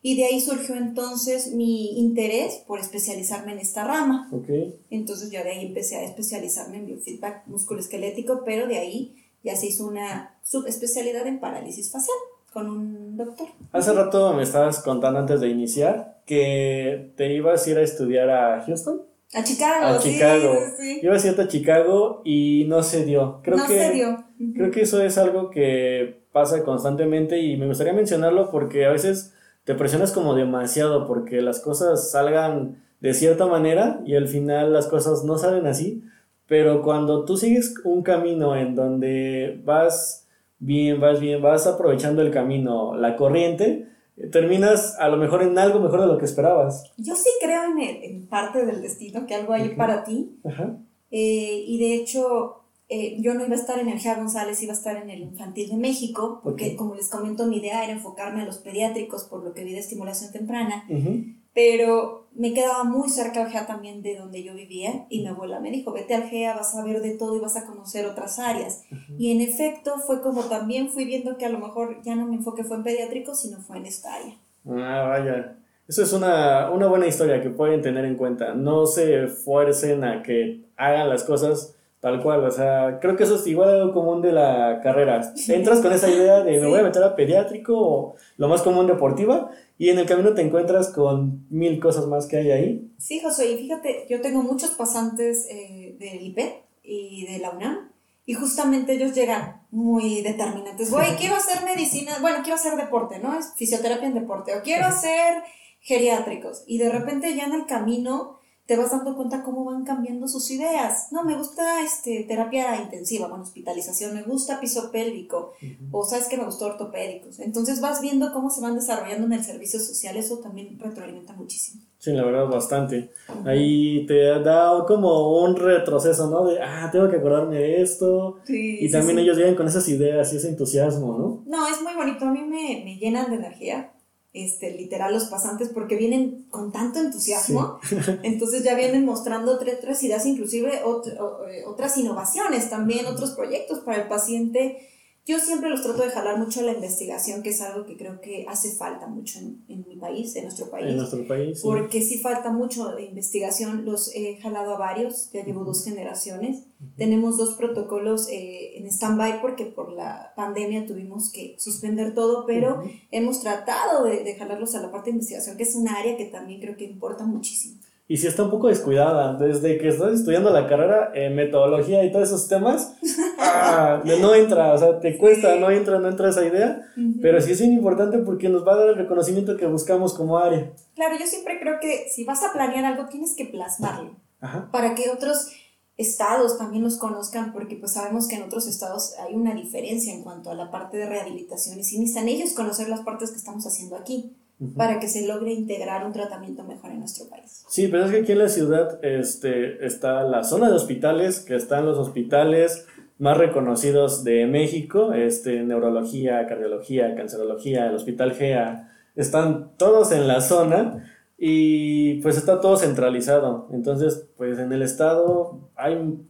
[0.00, 4.28] Y de ahí surgió entonces mi interés por especializarme en esta rama.
[4.32, 4.48] Ok.
[4.90, 9.66] Entonces yo de ahí empecé a especializarme en biofeedback musculoesquelético, pero de ahí ya se
[9.66, 12.16] hizo una subespecialidad en parálisis facial
[12.52, 13.48] con un doctor.
[13.72, 18.30] Hace rato me estabas contando antes de iniciar que te ibas a ir a estudiar
[18.30, 19.02] a Houston.
[19.34, 19.86] A Chicago.
[19.86, 20.54] A sí, Chicago.
[20.78, 21.00] sí.
[21.02, 23.40] Ibas a irte a Chicago y no se dio.
[23.42, 24.10] Creo no que, se dio.
[24.10, 24.52] Ujú.
[24.54, 29.34] Creo que eso es algo que pasa constantemente y me gustaría mencionarlo porque a veces
[29.68, 34.86] te presionas como demasiado porque las cosas salgan de cierta manera y al final las
[34.86, 36.02] cosas no salen así,
[36.46, 40.26] pero cuando tú sigues un camino en donde vas
[40.58, 45.58] bien, vas bien, vas aprovechando el camino, la corriente, eh, terminas a lo mejor en
[45.58, 46.90] algo mejor de lo que esperabas.
[46.96, 50.30] Yo sí creo en, el- en parte del destino, que algo hay para ti.
[50.44, 50.76] Ajá.
[51.10, 52.57] Eh, y de hecho,
[52.88, 55.20] eh, yo no iba a estar en el GEA González, iba a estar en el
[55.22, 56.76] Infantil de México, porque Ok.
[56.76, 59.80] como les comento, mi idea era enfocarme a los pediátricos, por lo que vi de
[59.80, 61.24] estimulación temprana, Ujú.
[61.54, 65.58] pero me quedaba muy cerca al GEA también de donde yo vivía, y mi abuela
[65.60, 68.38] me dijo, vete al GEA, vas a ver de todo y vas a conocer otras
[68.38, 68.84] áreas.
[69.18, 72.36] Y en efecto, fue como también fui viendo que a lo mejor ya no mi
[72.36, 74.36] enfoque fue en pediátricos, sino fue en esta área.
[74.66, 75.56] Ah, vaya.
[75.88, 78.54] Eso es una, una buena historia que pueden tener en cuenta.
[78.54, 82.44] No se fuercen a que hagan las cosas tal cual.
[82.44, 85.32] O sea, creo que eso es igual algo común de la carrera.
[85.48, 88.86] Entras con esa idea de me voy a meter a pediátrico o lo más común
[88.86, 92.92] deportiva y en el camino te encuentras con mil cosas más que hay ahí.
[92.98, 97.92] Sí, Josué, y fíjate, yo tengo muchos pasantes eh, del IPED y de la UNAM,
[98.26, 100.90] y justamente ellos llegan muy determinantes.
[100.90, 103.38] Voy, quiero hacer medicina, bueno, quiero hacer deporte, ¿no?
[103.38, 105.42] Es fisioterapia en deporte, o quiero hacer
[105.80, 108.37] geriátricos, y de repente ya en el camino
[108.68, 111.08] te vas dando cuenta cómo van cambiando sus ideas.
[111.10, 115.54] No, me gusta este, terapia intensiva, bueno, hospitalización, me gusta piso pélvico,
[115.90, 117.40] o sabes que me gustó ortopédicos.
[117.40, 121.82] Entonces vas viendo cómo se van desarrollando en el servicio social, eso también retroalimenta muchísimo.
[121.96, 123.10] Sí, la verdad, bastante.
[123.46, 126.44] Ahí te da como un retroceso, ¿no?
[126.44, 128.40] De, ah, tengo que acordarme de esto.
[128.44, 129.22] Sí, y sí, también sí.
[129.22, 131.42] ellos llegan con esas ideas y ese entusiasmo, ¿no?
[131.46, 133.92] No, es muy bonito, a mí me, me llenan de energía.
[134.34, 137.80] Este, literal los pasantes porque vienen con tanto entusiasmo.
[138.22, 144.02] Entonces ya vienen mostrando otras, otras ideas inclusive eh, otras innovaciones también otros proyectos para
[144.02, 144.86] el paciente
[145.28, 148.20] yo siempre los trato de jalar mucho a la investigación que es algo que creo
[148.20, 151.60] que hace falta mucho en, en mi país en nuestro país En nuestro país.
[151.62, 153.84] porque sí falta mucho de investigación.
[153.84, 156.64] Los he jalado a varios, ya llevo dos generaciones.
[156.96, 162.82] Tenemos dos protocolos eh, en stand-by porque por la pandemia tuvimos que suspender todo, pero
[163.10, 166.24] hemos tratado de, de jalarlos a la parte de investigación, que es un área que
[166.26, 167.78] también creo que importa muchísimo.
[168.10, 172.10] Y si está un poco descuidada, desde que estás estudiando la carrera, eh, metodología y
[172.10, 172.96] todos esos temas,
[173.38, 176.80] ah, no entra, o sea, te cuesta, no entra, no entra esa idea,
[177.20, 180.38] pero sí es bien importante porque nos va a dar el reconocimiento que buscamos como
[180.38, 180.72] área.
[180.94, 184.16] Claro, yo siempre creo que si vas a planear algo, tienes que plasmarlo.
[184.40, 184.70] Ajá.
[184.70, 185.48] para que otros
[185.96, 190.22] estados también los conozcan, porque pues sabemos que en otros estados hay una diferencia en
[190.22, 193.66] cuanto a la parte de rehabilitación y sí necesitan ellos conocer las partes que estamos
[193.66, 194.36] haciendo aquí
[194.76, 197.64] Para que se logre integrar un tratamiento mejor en nuestro país.
[197.68, 201.54] Sí, pero es que aquí en la ciudad este, está la zona de hospitales, que
[201.54, 202.86] están los hospitales
[203.18, 210.40] más reconocidos de México, este, neurología, cardiología, cancerología, el Hospital GEA, están todos en la
[210.40, 211.04] zona
[211.36, 213.68] y pues está todo centralizado.
[213.72, 216.20] Entonces, pues en el estado hay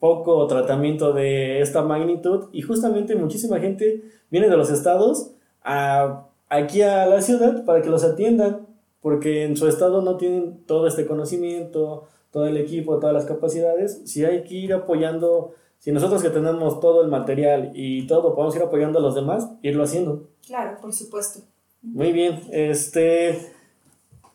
[0.00, 5.32] poco tratamiento de esta magnitud y justamente muchísima gente viene de los estados
[5.62, 8.66] a, aquí a la ciudad para que los atiendan
[9.04, 14.00] porque en su estado no tienen todo este conocimiento, todo el equipo, todas las capacidades.
[14.06, 18.56] Si hay que ir apoyando, si nosotros que tenemos todo el material y todo, podemos
[18.56, 20.30] ir apoyando a los demás, irlo haciendo.
[20.46, 21.40] Claro, por supuesto.
[21.82, 23.52] Muy bien, este,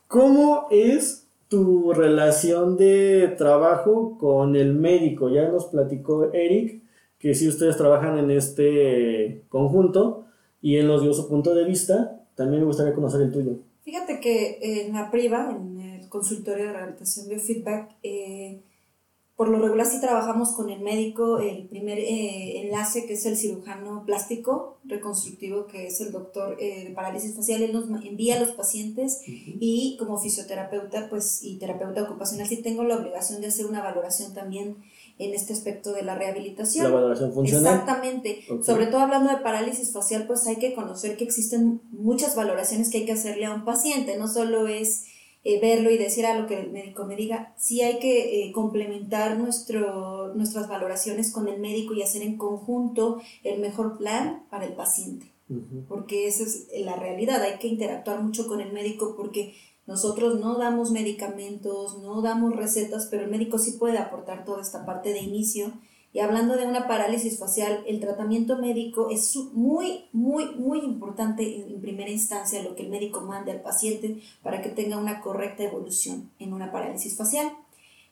[0.06, 5.30] ¿cómo es tu relación de trabajo con el médico?
[5.30, 6.80] Ya nos platicó Eric
[7.18, 10.26] que si ustedes trabajan en este conjunto
[10.62, 13.58] y él nos dio su punto de vista, también me gustaría conocer el tuyo.
[13.82, 18.62] Fíjate que en la priva, en el consultorio de rehabilitación biofeedback, eh,
[19.40, 23.38] por lo regular sí trabajamos con el médico, el primer eh, enlace que es el
[23.38, 28.40] cirujano plástico reconstructivo, que es el doctor eh, de parálisis facial, él nos envía a
[28.40, 33.64] los pacientes y como fisioterapeuta pues, y terapeuta ocupacional sí tengo la obligación de hacer
[33.64, 34.76] una valoración también
[35.20, 36.84] en este aspecto de la rehabilitación.
[36.86, 37.74] La valoración funcional.
[37.74, 38.42] Exactamente.
[38.62, 42.98] Sobre todo hablando de parálisis facial, pues hay que conocer que existen muchas valoraciones que
[42.98, 44.16] hay que hacerle a un paciente.
[44.16, 45.04] No solo es
[45.44, 47.54] eh, verlo y decir a lo que el médico me diga.
[47.58, 53.20] Sí hay que eh, complementar nuestro, nuestras valoraciones con el médico y hacer en conjunto
[53.44, 55.30] el mejor plan para el paciente
[55.88, 59.54] porque esa es la realidad, hay que interactuar mucho con el médico porque
[59.90, 64.86] nosotros no damos medicamentos, no damos recetas, pero el médico sí puede aportar toda esta
[64.86, 65.72] parte de inicio.
[66.12, 71.72] Y hablando de una parálisis facial, el tratamiento médico es muy, muy, muy importante en,
[71.72, 75.64] en primera instancia lo que el médico mande al paciente para que tenga una correcta
[75.64, 77.50] evolución en una parálisis facial.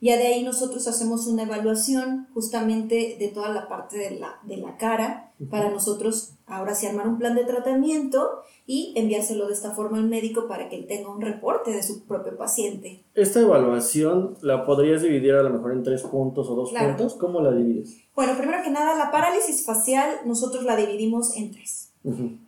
[0.00, 4.56] Ya de ahí nosotros hacemos una evaluación justamente de toda la parte de la, de
[4.56, 9.70] la cara para nosotros ahora sí armar un plan de tratamiento y enviárselo de esta
[9.72, 13.04] forma al médico para que él tenga un reporte de su propio paciente.
[13.14, 16.88] Esta evaluación la podrías dividir a lo mejor en tres puntos o dos Claro.
[16.88, 17.14] puntos.
[17.14, 17.96] ¿Cómo la divides?
[18.14, 21.92] Bueno, primero que nada, la parálisis facial nosotros la dividimos en tres.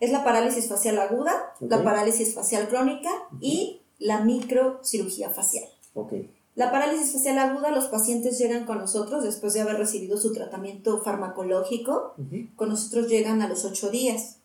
[0.00, 3.10] Es la parálisis facial aguda, la parálisis facial crónica
[3.40, 5.64] y la microcirugía facial.
[5.94, 6.12] Ok.
[6.60, 11.00] La parálisis facial aguda, los pacientes llegan con nosotros después de haber recibido su tratamiento
[11.00, 12.12] farmacológico.
[12.54, 14.40] Con nosotros llegan a los 8 días.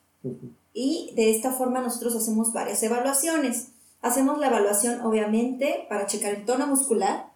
[0.73, 3.71] Y de esta forma nosotros hacemos varias evaluaciones.
[4.01, 7.33] Hacemos la evaluación obviamente para checar el tono muscular,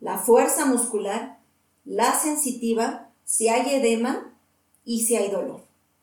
[0.00, 1.40] la fuerza muscular,
[1.84, 4.34] la sensitiva, si hay edema
[4.86, 5.60] y si hay dolor.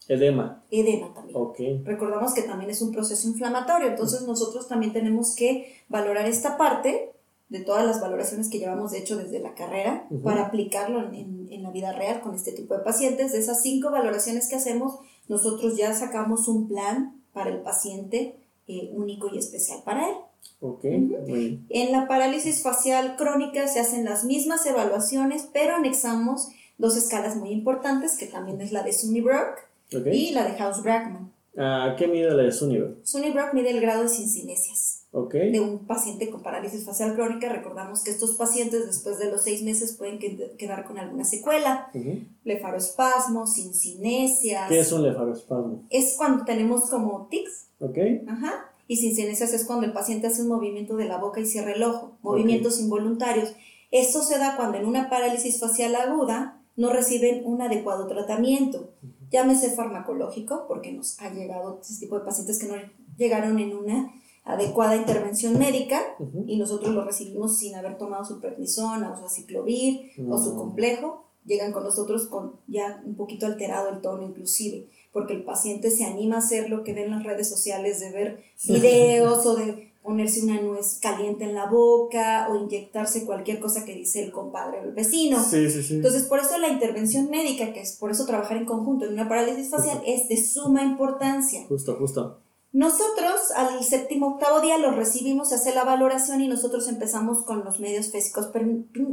[0.08, 0.64] Edema.
[0.70, 1.38] Edema también.
[1.40, 1.58] Ok.
[1.86, 7.11] Recordamos que también es un proceso inflamatorio, entonces nosotros también tenemos que valorar esta parte
[7.52, 10.24] de todas las valoraciones que llevamos de hecho desde la carrera Ujú.
[10.24, 13.32] para aplicarlo en, en- en la vida real con este tipo de pacientes.
[13.34, 18.38] De esas cinco valoraciones que hacemos, nosotros ya sacamos un plan para el paciente
[18.68, 20.16] eh, único y especial para él.
[20.62, 20.84] Ok.
[20.86, 21.18] Ujú.
[21.28, 21.66] Muy bien.
[21.70, 27.52] En la parálisis facial crónica se hacen las mismas evaluaciones, pero anexamos dos escalas muy
[27.52, 29.58] importantes, que también es la de Sunnybrook
[29.96, 30.08] Ok.
[30.14, 31.32] y la de House-Brackman.
[31.58, 32.96] ¿A qué mide la de Sunniver?
[33.04, 35.01] Sunnybrook mide el grado de cincinesias.
[35.14, 35.34] Ok.
[35.34, 37.50] de un paciente con parálisis facial crónica.
[37.50, 41.90] Recordamos que estos pacientes después de los seis meses pueden que- quedar con alguna secuela,
[41.94, 42.20] Ujú.
[42.46, 44.70] blefaroespasmos, sincinesias.
[44.70, 45.84] ¿Qué es un lefaroespasmo?
[45.90, 47.98] Es cuando tenemos como tics, Ok.
[48.28, 51.74] ajá, y sincinesias es cuando el paciente hace un movimiento de la boca y cierra
[51.74, 53.54] el ojo, movimientos involuntarios.
[53.92, 58.92] Esto se da cuando en una parálisis facial aguda no reciben un adecuado tratamiento,
[59.30, 62.76] llámese farmacológico, porque nos ha llegado este tipo de pacientes que no
[63.18, 66.02] llegaron en una adecuada intervención médica
[66.48, 70.58] y nosotros lo recibimos sin haber tomado su prednisona o su aciclovir o su Mm.
[70.58, 75.92] complejo, llegan con nosotros con ya un poquito alterado el tono inclusive, porque el paciente
[75.92, 79.56] se anima a hacer lo que ve en las redes sociales de ver videos o
[79.56, 84.32] de ponerse una nuez caliente en la boca o inyectarse cualquier cosa que dice el
[84.32, 85.38] compadre o el vecino.
[85.44, 85.94] Sí, sí, sí.
[85.96, 89.30] Entonces, por eso la intervención médica, que es por eso trabajar en conjunto en una
[89.30, 91.66] parálisis facial, es de suma importancia.
[91.68, 92.40] Justo, justo.
[92.74, 97.66] Nosotros al séptimo octavo día los recibimos, se hace la valoración y nosotros empezamos con
[97.66, 98.66] los medios físicos per-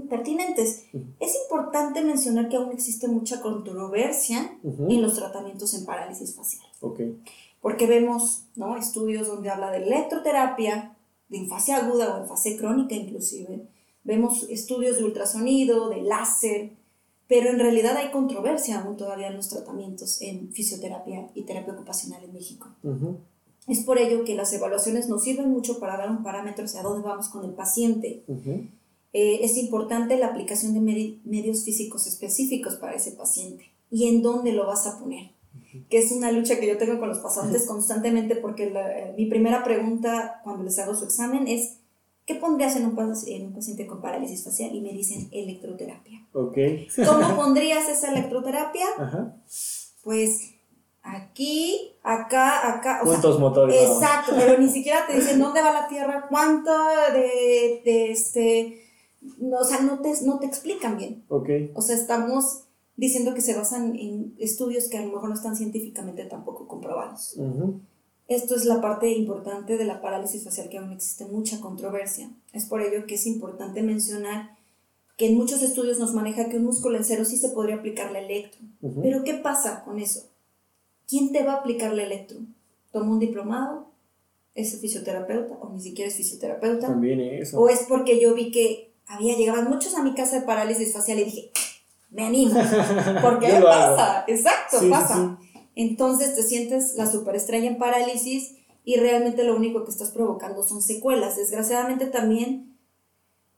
[0.09, 0.85] pertinentes.
[0.92, 1.05] Ujú.
[1.18, 4.87] Es importante mencionar que aún existe mucha controversia Ujú.
[4.90, 7.01] en los tratamientos en parálisis facial, Ok.
[7.61, 8.77] porque vemos ¿no?
[8.77, 10.97] estudios donde habla de electroterapia,
[11.29, 13.66] de en fase aguda o en fase crónica inclusive,
[14.05, 16.71] vemos estudios de ultrasonido, de láser,
[17.27, 22.23] pero en realidad hay controversia aún todavía en los tratamientos en fisioterapia y terapia ocupacional
[22.23, 22.68] en México.
[22.85, 23.18] Ujú.
[23.68, 27.07] Es por ello que las evaluaciones nos sirven mucho para dar un parámetro hacia dónde
[27.07, 28.24] vamos con el paciente.
[29.12, 34.22] Eh, es importante la aplicación de medi- medios físicos específicos para ese paciente y en
[34.22, 35.31] dónde lo vas a poner.
[35.90, 39.26] Que es una lucha que yo tengo con los pacientes constantemente porque la- eh, mi
[39.26, 41.74] primera pregunta cuando les hago su examen es
[42.26, 44.74] ¿qué pondrías en un, pac- en un paciente con parálisis facial?
[44.74, 46.26] Y me dicen electroterapia.
[46.35, 46.57] Ok.
[47.07, 48.85] ¿Cómo pondrías esa electroterapia?
[50.04, 50.40] Pues
[51.16, 53.01] aquí, acá, acá.
[53.03, 53.75] o sea, Puntos motores.
[53.75, 53.97] nada más.
[54.03, 56.71] Exacto, pero ni siquiera te dicen dónde va la Tierra, cuánto
[57.12, 58.83] de, de este,
[59.38, 61.25] no, o sea, no te, no te explican bien.
[61.29, 61.49] Ok.
[61.75, 62.64] O sea, estamos
[62.97, 67.35] diciendo que se basan en estudios que a lo mejor no están científicamente tampoco comprobados.
[67.37, 67.81] Ujú.
[68.27, 72.29] Esto es la parte importante de la parálisis facial que aún existe mucha controversia.
[72.53, 74.57] Es por ello que es importante mencionar
[75.16, 78.12] que en muchos estudios nos maneja que un músculo en cero sí se podría aplicar
[78.12, 78.61] la electro.
[78.83, 79.01] Ujú.
[79.03, 80.25] Pero ¿qué pasa con eso?
[81.09, 82.38] ¿Quién te va a aplicar la electro?
[82.92, 83.88] ¿Toma un diplomado?
[84.55, 85.55] ¿Es fisioterapeuta?
[85.61, 86.88] ¿O ni siquiera es fisioterapeuta?
[86.88, 87.59] También eso.
[87.59, 91.18] ¿O es porque yo vi que había llegaban muchos a mi casa de parálisis facial
[91.21, 91.51] y dije,
[92.11, 92.55] me animo?
[93.23, 95.38] Porque pasa, exacto, Sí, sí, pasa.
[95.75, 100.83] Entonces te sientes la superestrella en parálisis y realmente lo único que estás provocando son
[100.83, 101.37] secuelas.
[101.37, 102.77] Desgraciadamente también,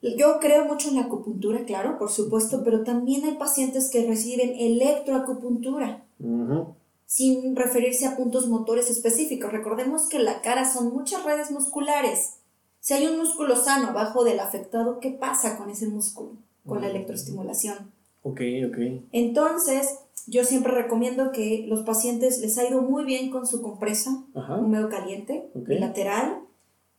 [0.03, 4.55] yo creo mucho en la acupuntura, claro, por supuesto, pero también hay pacientes que reciben
[4.57, 6.75] electroacupuntura Ujú.
[7.11, 9.51] Sin referirse a puntos motores específicos.
[9.51, 12.35] Recordemos que la cara son muchas redes musculares.
[12.79, 16.35] Si hay un músculo sano abajo del afectado, ¿qué pasa con ese músculo?
[16.64, 16.90] Con la Mm.
[16.90, 17.90] electroestimulación.
[18.23, 18.79] Ok, ok.
[19.11, 19.88] Entonces,
[20.29, 24.23] yo siempre recomiendo que los pacientes les ha ido muy bien con su compresa
[24.61, 25.66] húmedo caliente, Ok.
[25.66, 26.42] bilateral.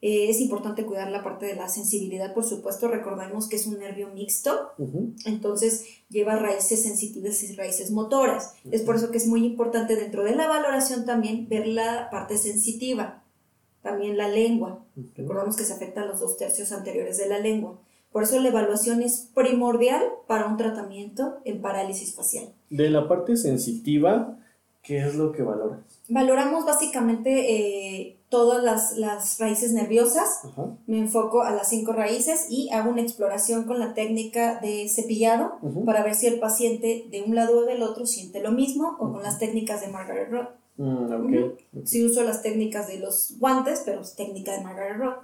[0.02, 2.88] Eh, es importante cuidar la parte de la sensibilidad, por supuesto.
[2.88, 5.14] Recordemos que es un nervio mixto, Ujú.
[5.26, 8.54] entonces lleva raíces sensitivas y raíces motoras.
[8.72, 12.38] Es por eso que es muy importante dentro de la valoración también ver la parte
[12.38, 13.24] sensitiva,
[13.84, 14.84] también la lengua.
[14.98, 15.08] Ujú.
[15.16, 17.80] Recordamos que se afectan los dos tercios anteriores de la lengua.
[18.12, 22.52] Por eso la evaluación es primordial para un tratamiento en parálisis facial.
[22.70, 24.38] De la parte sensitiva,
[24.82, 25.80] ¿qué es lo que valoras?
[26.10, 30.40] Valoramos básicamente eh, todas las, las raíces nerviosas.
[30.46, 30.78] Ajá.
[30.88, 35.60] Me enfoco a las cinco raíces y hago una exploración con la técnica de cepillado
[35.86, 39.12] para ver si el paciente de un lado o del otro siente lo mismo o
[39.12, 40.50] con las técnicas de Margaret Roth.
[40.78, 41.84] Mm.
[41.84, 45.20] Sí uso las técnicas de los guantes, pero es técnica de Margaret Roth,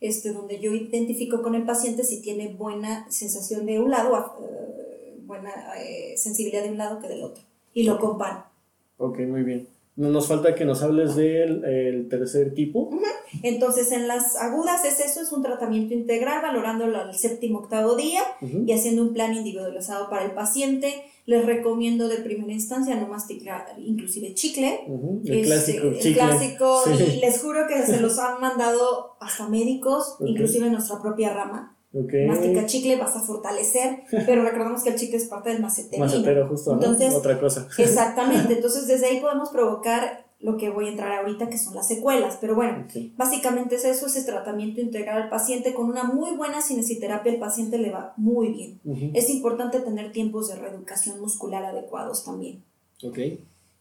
[0.00, 5.18] este, donde yo identifico con el paciente si tiene buena sensación de un lado, eh,
[5.26, 7.42] buena eh, sensibilidad de un lado que del otro.
[7.74, 8.44] Y lo comparo.
[8.98, 9.66] Ok, muy bien.
[9.94, 12.88] Nos falta que nos hables del el tercer tipo.
[13.42, 18.22] Entonces, en las agudas es eso, es un tratamiento integral, valorándolo al séptimo octavo día
[18.40, 20.94] y haciendo un plan individualizado para el paciente.
[21.26, 24.80] Les recomiendo de primera instancia no masticar inclusive chicle.
[25.24, 26.12] El Este, clásico el chicle.
[26.14, 27.04] clásico, Sí.
[27.16, 31.71] y les juro que se los han mandado hasta médicos, inclusive en nuestra propia rama.
[31.94, 32.12] Ok.
[32.26, 36.04] Mastica chicle, vas a fortalecer, pero recordemos que el chicle es parte del macetero.
[36.04, 36.82] Macetero, justo, ¿no?
[36.82, 37.68] Entonces, Otra cosa.
[37.78, 41.86] Exactamente, entonces desde ahí podemos provocar lo que voy a entrar ahorita, que son las
[41.86, 42.38] secuelas.
[42.40, 42.84] Pero bueno,
[43.16, 45.72] básicamente es eso, ese tratamiento integral al paciente.
[45.72, 48.80] Con una muy buena cinesiterapia el paciente le va muy bien.
[49.14, 52.64] Es importante tener tiempos de reeducación muscular adecuados también.
[53.04, 53.18] Ok.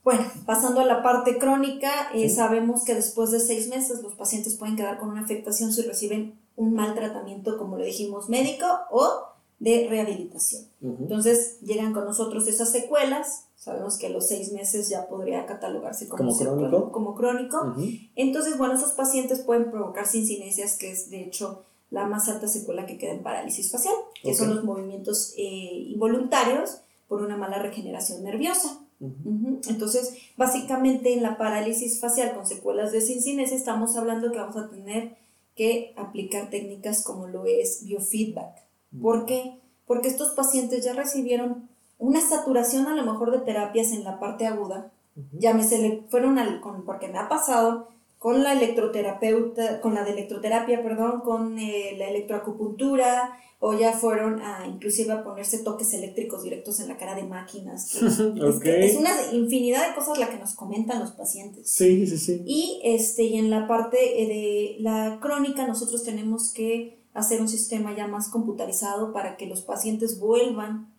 [0.04, 4.56] Bueno, pasando a la parte crónica, eh, sabemos que después de seis meses los pacientes
[4.56, 9.24] pueden quedar con una afectación si reciben un mal tratamiento, como le dijimos, médico o
[9.60, 10.64] de rehabilitación.
[10.82, 16.08] Entonces llegan con nosotros esas secuelas, sabemos que a los seis meses ya podría catalogarse
[16.08, 16.92] como, crónico.
[16.92, 17.76] Como crónico.
[18.16, 22.86] Entonces, bueno, esos pacientes pueden provocar sincinesias, que es de hecho la más alta secuela
[22.86, 28.24] que queda en parálisis facial, que son los movimientos eh, involuntarios por una mala regeneración
[28.24, 28.80] nerviosa.
[29.68, 34.70] Entonces, básicamente en la parálisis facial con secuelas de sincinesia estamos hablando que vamos a
[34.70, 35.18] tener
[35.62, 38.64] que aplicar técnicas como lo es biofeedback.
[39.00, 39.60] ¿Por qué?
[39.86, 41.70] Porque estos pacientes ya recibieron
[42.00, 44.92] una saturación a lo mejor de terapias en la parte aguda,
[45.34, 49.94] ya me se le fueron al, con, porque me ha pasado con la electroterapeuta, con
[49.94, 55.60] la de electroterapia, perdón, con eh, la electroacupuntura, o ya fueron a inclusive a ponerse
[55.60, 57.96] toques eléctricos directos en la cara de máquinas.
[58.02, 61.70] es, una infinidad de cosas la que nos comentan los pacientes.
[61.70, 62.42] Sí, sí, sí.
[62.48, 67.48] Y, este, y en la parte eh, de la crónica nosotros tenemos que hacer un
[67.48, 70.92] sistema ya más computarizado para que los pacientes vuelvan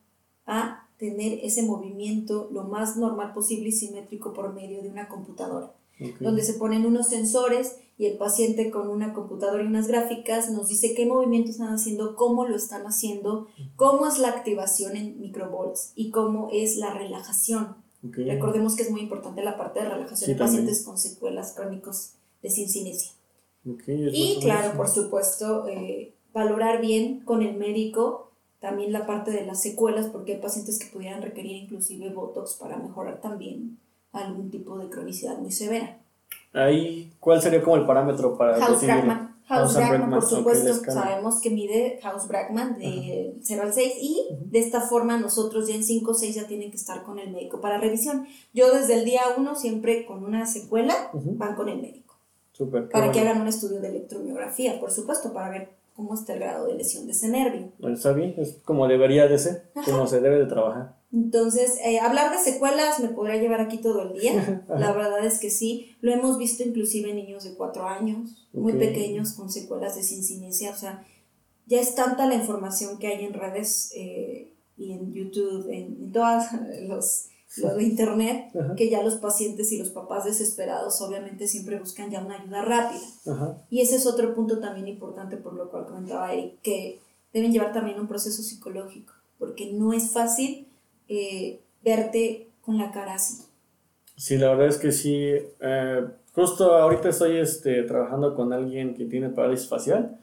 [0.46, 5.72] a tener ese movimiento lo más normal posible y simétrico por medio de una computadora
[6.20, 10.68] donde se ponen unos sensores y el paciente con una computadora y unas gráficas nos
[10.68, 15.92] dice qué movimiento están haciendo, cómo lo están haciendo, cómo es la activación en microvolts
[15.94, 17.76] y cómo es la relajación.
[18.02, 22.50] Recordemos que es muy importante la parte de relajación de pacientes con secuelas crónicos de
[22.50, 23.12] sincinesia.
[23.64, 29.60] y claro, por supuesto, eh, valorar bien con el médico también la parte de las
[29.60, 33.78] secuelas, porque hay pacientes que pudieran requerir inclusive Botox para mejorar también
[34.12, 35.98] algún tipo de cronicidad muy severa.
[36.52, 39.32] Ahí, ¿cuál sería como el parámetro para House Brackman.
[39.46, 44.58] House, Brackman, por supuesto, sabemos que mide House Brackman de 0 al 6 y de
[44.60, 47.60] esta forma nosotros ya en 5 o 6 ya tienen que estar con el médico
[47.60, 48.26] para revisión.
[48.54, 52.14] Yo desde el día 1 siempre con una secuela van con el médico.
[52.52, 56.40] Super, para que hagan un estudio de electromiografía, por supuesto, para ver cómo está el
[56.40, 57.68] grado de lesión de ese nervio.
[57.78, 60.94] Bueno, está bien, es como debería de ser, como se debe de trabajar.
[61.12, 64.64] Entonces, eh, hablar de secuelas me podría llevar aquí todo el día.
[64.68, 65.94] La verdad es que sí.
[66.00, 70.70] Lo hemos visto inclusive en niños de cuatro años, muy pequeños, con secuelas de sincinesia.
[70.70, 71.04] O sea,
[71.66, 76.50] ya es tanta la información que hay en redes eh, y en YouTube, en, todas
[76.88, 77.26] los
[77.58, 82.24] lo de internet, que ya los pacientes y los papás desesperados obviamente siempre buscan ya
[82.24, 83.62] una ayuda rápida.
[83.68, 87.00] Y ese es otro punto también importante por lo cual comentaba Eric, que
[87.34, 90.71] deben llevar también un proceso psicológico, porque no es fácil
[91.08, 93.44] eh, verte con la cara así.
[94.16, 95.32] Sí, la verdad es que sí.
[95.60, 100.18] Eh, justo ahorita estoy este, trabajando con alguien que tiene parálisis facial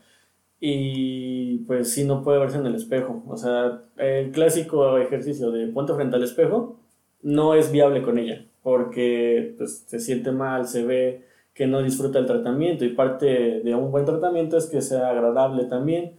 [0.59, 3.23] y pues sí, no puede verse en el espejo.
[3.27, 6.79] O sea, el clásico ejercicio de ponte frente al espejo
[7.21, 12.19] no es viable con ella porque pues, se siente mal, se ve que no disfruta
[12.19, 16.13] el tratamiento y parte de un buen tratamiento es que sea agradable también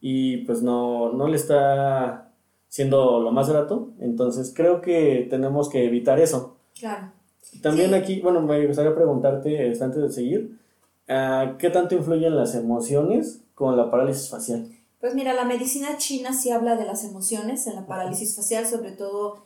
[0.00, 2.31] y pues no, no le está
[2.72, 3.90] siendo lo más grato.
[4.00, 6.56] Entonces creo que tenemos que evitar eso.
[6.80, 7.12] Claro.
[7.60, 10.58] También aquí, bueno, me gustaría preguntarte, este, antes de seguir,
[11.06, 14.70] ah, ¿qué tanto influyen las emociones con la parálisis facial?
[15.00, 18.92] Pues mira, la medicina china sí habla de las emociones en la parálisis facial, sobre
[18.92, 19.44] todo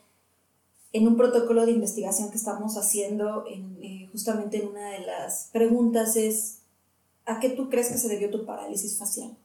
[0.92, 5.50] en un protocolo de investigación que estamos haciendo, en, eh, justamente en una de las
[5.52, 6.60] preguntas es,
[7.24, 9.36] ¿a qué tú crees que se debió tu parálisis facial?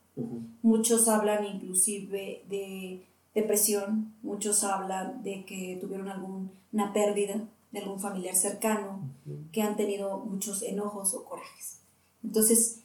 [0.61, 8.35] Muchos hablan inclusive de depresión, muchos hablan de que tuvieron alguna pérdida de algún familiar
[8.35, 9.09] cercano,
[9.51, 11.79] que han tenido muchos enojos o corajes.
[12.23, 12.81] Entonces,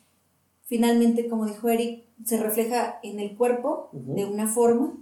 [0.65, 4.95] finalmente, como dijo Eric, se refleja en el cuerpo de una forma,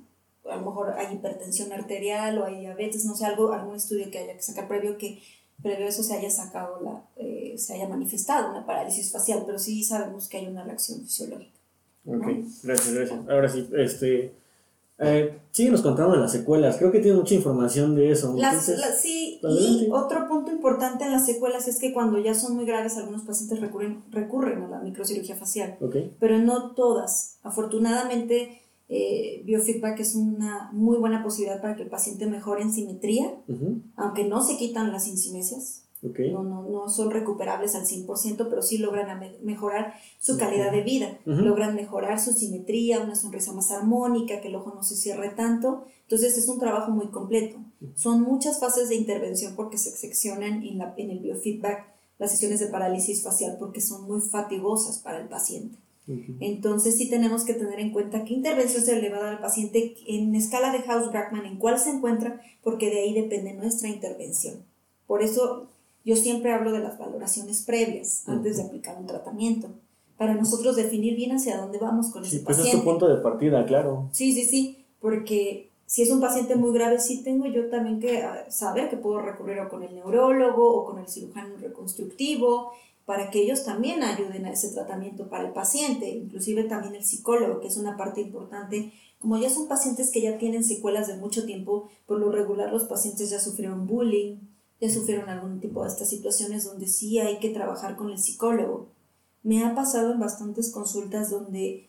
[0.49, 4.19] a lo mejor hay hipertensión arterial o hay diabetes, no sé, algo, algún estudio que
[4.19, 5.23] haya que sacar previo que
[5.63, 9.85] previo eso se haya sacado, la, eh, se haya manifestado una parálisis facial, pero sí
[9.85, 11.59] sabemos que hay una reacción fisiológica.
[12.07, 12.27] Ok,
[12.63, 13.29] gracias, gracias.
[13.29, 14.35] Ahora sí, este,
[14.99, 18.35] eh, nos contando de las secuelas, creo que tiene mucha información de eso.
[19.01, 22.97] sí, y otro punto importante en las secuelas es que cuando ya son muy graves,
[22.97, 25.77] algunos pacientes recurren, recurren a la microcirugía facial,
[26.21, 27.39] pero no todas.
[27.43, 33.35] Afortunadamente, eh, biofeedback es una muy buena posibilidad para que el paciente mejore en simetría,
[33.97, 35.09] aunque no se quitan las
[36.05, 36.33] incinesias.
[36.33, 41.19] No, no, no, son recuperables al 100%, pero sí logran mejorar su calidad de vida,
[41.25, 45.85] logran mejorar su simetría, una sonrisa más armónica, que el ojo no se cierre tanto.
[46.03, 47.59] Entonces es un trabajo muy completo.
[47.95, 52.61] Son muchas fases de intervención porque se seccionan en, la, en el biofeedback las sesiones
[52.61, 55.79] de parálisis facial porque son muy fatigosas para el paciente.
[56.07, 59.41] Entonces sí tenemos que tener en cuenta qué intervención se le va a dar al
[59.41, 64.67] paciente en escala de House-Brackman, en cuál se encuentra, porque de ahí depende nuestra intervención.
[65.07, 65.71] Por eso
[66.05, 69.69] yo siempre hablo de las valoraciones previas antes de aplicar un tratamiento,
[70.17, 73.21] para nosotros definir bien hacia dónde vamos con Sí, ese pues es tu punto de
[73.21, 74.09] partida, claro.
[74.13, 78.23] Sí, sí, sí, porque si es un paciente muy grave, sí tengo yo también que
[78.23, 82.73] ah, saber que puedo recurrir o con el neurólogo o con el cirujano reconstructivo
[83.05, 87.61] para que ellos también ayuden a ese tratamiento para el paciente, inclusive también el psicólogo,
[87.61, 88.93] que es una parte importante.
[89.21, 92.85] Como ya son pacientes que ya tienen secuelas de mucho tiempo, por lo regular los
[92.85, 94.39] pacientes ya sufrieron bullying,
[94.81, 98.89] ya sufrieron algún tipo de estas situaciones donde sí hay que trabajar con el psicólogo.
[99.43, 101.89] Me ha pasado en bastantes consultas donde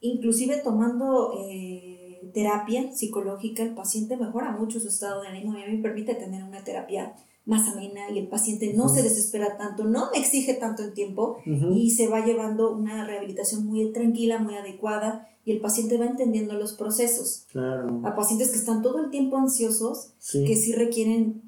[0.00, 5.66] inclusive tomando eh, terapia psicológica, el paciente mejora mucho su estado de ánimo y a
[5.66, 7.14] mí me permite tener una terapia
[7.46, 11.36] más amena y el paciente no se desespera tanto, no me exige tanto en tiempo
[11.46, 11.72] Ujú.
[11.74, 16.54] y se va llevando una rehabilitación muy tranquila, muy adecuada y el paciente va entendiendo
[16.54, 17.44] los procesos.
[17.52, 18.00] Claro.
[18.04, 20.44] A pacientes que están todo el tiempo ansiosos, Sí.
[20.46, 21.43] que sí requieren,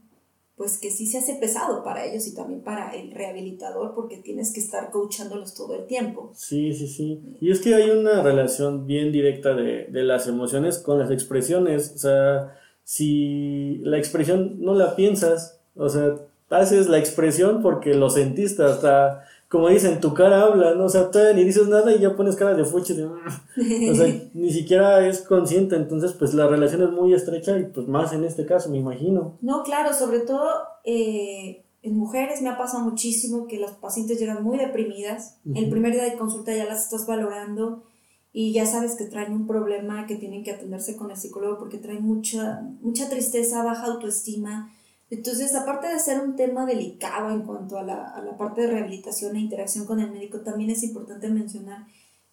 [0.56, 4.54] pues que sí se hace pesado para ellos y también para el rehabilitador porque tienes
[4.54, 6.32] que estar coachándolos todo el tiempo.
[6.34, 7.20] Sí, sí, sí.
[7.40, 11.92] Y es que hay una relación bien directa de, de las emociones con las expresiones.
[11.94, 16.14] O sea, si la expresión no la piensas, o sea,
[16.48, 20.84] haces la expresión porque lo sentiste hasta, como dicen, tu cara habla, ¿no?
[20.84, 22.94] O sea, todavía ni dices nada y ya pones cara de fuchi.
[22.94, 23.04] de.
[23.90, 25.76] O sea, ni siquiera es consciente.
[25.76, 29.38] Entonces, pues la relación es muy estrecha y pues más en este caso, me imagino.
[29.40, 30.48] No, claro, sobre todo
[30.84, 35.38] eh, en mujeres me ha pasado muchísimo que las pacientes llegan muy deprimidas.
[35.54, 37.84] El primer día de consulta ya las estás valorando
[38.32, 41.78] y ya sabes que traen un problema que tienen que atenderse con el psicólogo porque
[41.78, 44.72] traen mucha, mucha tristeza, baja autoestima.
[45.10, 48.68] Entonces, aparte de ser un tema delicado en cuanto a la, a la parte de
[48.68, 51.86] rehabilitación e interacción con el médico, también es importante mencionar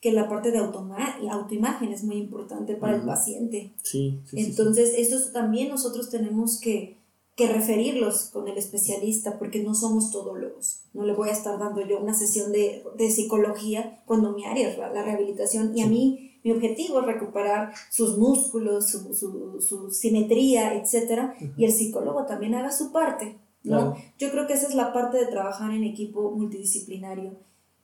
[0.04, 3.72] que la parte de autoimagen es muy importante para el paciente.
[3.84, 4.50] Sí, sí, sí, sí.
[4.50, 6.98] Entonces, esos también nosotros tenemos que,
[7.36, 10.82] que referirlos con el especialista porque no somos todólogos.
[10.94, 14.70] No le voy a estar dando yo una sesión de, de psicología cuando mi área
[14.70, 19.62] es la, la rehabilitación y a mí mi objetivo es recuperar sus músculos, su, su,
[19.62, 21.32] su simetría, etc.
[21.58, 23.40] Y el psicólogo también haga su parte.
[23.64, 23.94] ¿no?
[23.94, 23.96] Claro.
[24.20, 27.38] Yo creo que esa es la parte de trabajar en equipo multidisciplinario.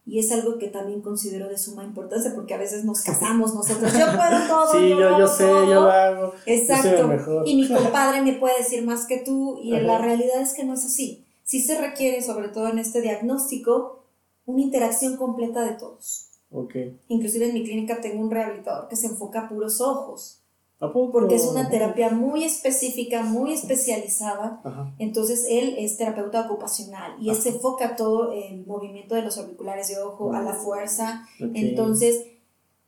[0.10, 3.93] Y es algo que también considero de suma importancia porque a veces nos casamos nosotros.
[3.93, 4.72] Yo puedo todo.
[4.72, 5.66] Sí, yo, yo, hago yo sé, todo".
[5.66, 6.26] yo lo hago.
[6.34, 7.07] Yo soy el Exacto.
[7.07, 7.47] mejor.
[7.47, 9.84] Y mi compadre me puede decir más que tú y Ajá.
[9.84, 11.26] la realidad es que no es así.
[11.43, 14.03] Sí se requiere, sobre todo en este diagnóstico,
[14.45, 16.26] una interacción completa de todos.
[16.51, 16.76] Ok.
[17.07, 20.39] Inclusive en mi clínica tengo un rehabilitador que se enfoca a puros ojos,
[20.82, 21.12] ¿A poco?
[21.12, 24.62] porque es una terapia muy específica, muy especializada.
[24.64, 24.94] Ajá.
[24.98, 29.90] Entonces él es terapeuta ocupacional y él se enfoca todo el movimiento de los auriculares
[29.90, 31.52] de ojo, a la fuerza, Ok.
[31.54, 32.26] entonces,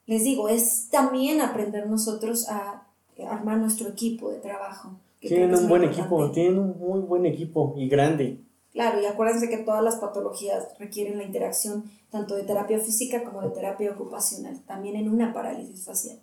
[0.06, 2.88] les digo, es también aprender nosotros a
[3.28, 4.92] armar nuestro equipo de trabajo.
[5.20, 6.00] Tienen un buen importante.
[6.02, 8.40] equipo, tienen un muy buen equipo y grande.
[8.72, 13.42] Claro, y acuérdense que todas las patologías requieren la interacción tanto de terapia física como
[13.42, 16.18] de terapia ocupacional, también en una parálisis facial.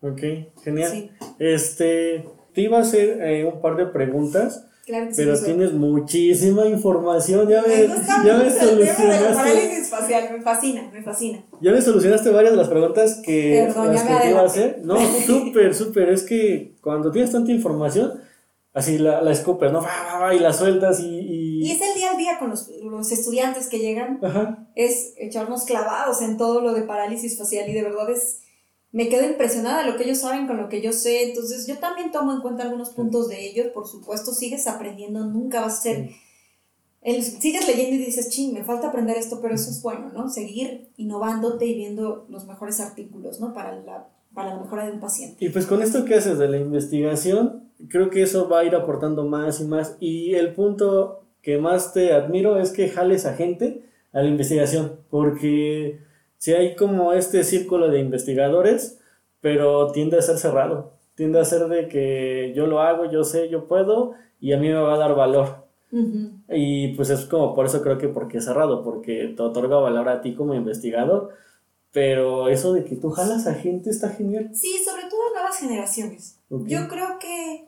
[0.00, 0.20] Ok,
[0.62, 0.90] genial.
[0.90, 2.24] Sí, Este,
[2.54, 5.22] te iba a hacer eh, un par de preguntas, claro que sí.
[5.22, 5.46] pero Josué.
[5.46, 7.48] tienes muchísima información.
[7.48, 7.86] Ya me, Me
[8.26, 9.84] ya me solucionaste.
[9.90, 11.44] facial, me fascina, me fascina.
[11.60, 14.80] Ya me solucionaste varias de las preguntas que, Perdón, las que te iba a hacer.
[14.84, 14.96] No,
[15.26, 16.08] súper, súper.
[16.10, 18.12] Es que cuando tienes tanta información,
[18.74, 19.84] así la, la escupes, ¿no?
[20.34, 21.06] Y la sueltas y.
[21.08, 24.68] y- Y es el día al día con los, los estudiantes que llegan, Ajá.
[24.76, 28.42] es echarnos clavados en todo lo de parálisis facial y de verdad es,
[28.92, 31.78] me quedo impresionada de lo que ellos saben con lo que yo sé, entonces yo
[31.78, 35.82] también tomo en cuenta algunos puntos de ellos, por supuesto, sigues aprendiendo, nunca vas a
[35.82, 36.10] ser,
[37.02, 40.28] el, sigues leyendo y dices, ching, me falta aprender esto, pero eso es bueno, ¿no?
[40.28, 43.52] Seguir innovándote y viendo los mejores artículos, ¿no?
[43.52, 45.44] Para la, para la mejora de un paciente.
[45.44, 48.74] Y pues con esto que haces de la investigación, creo que eso va a ir
[48.74, 49.96] aportando más y más.
[50.00, 55.00] Y el punto que más te admiro es que jales a gente a la investigación,
[55.10, 56.00] porque
[56.38, 58.98] si hay como este círculo de investigadores,
[59.40, 63.48] pero tiende a ser cerrado, tiende a ser de que yo lo hago, yo sé,
[63.48, 65.66] yo puedo y a mí me va a dar valor.
[65.90, 66.30] Ujú.
[66.50, 70.08] Y pues es como por eso creo que porque es cerrado, porque te otorga valor
[70.08, 71.30] a ti como investigador.
[71.90, 74.50] Pero eso de que tú jalas a gente está genial.
[74.52, 76.38] Sí, sobre todo en nuevas generaciones.
[76.50, 77.67] Yo creo que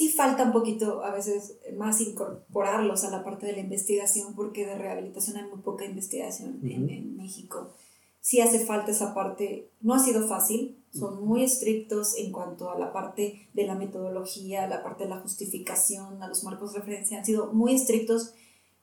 [0.00, 4.64] sí falta un poquito a veces más incorporarlos a la parte de la investigación porque
[4.64, 6.90] de rehabilitación hay muy poca investigación en, Ujú.
[6.90, 7.74] en México.
[8.22, 12.78] Sí hace falta esa parte, no ha sido fácil, son muy estrictos en cuanto a
[12.78, 17.18] la parte de la metodología, la parte de la justificación, a los marcos de referencia,
[17.18, 18.32] han sido muy estrictos,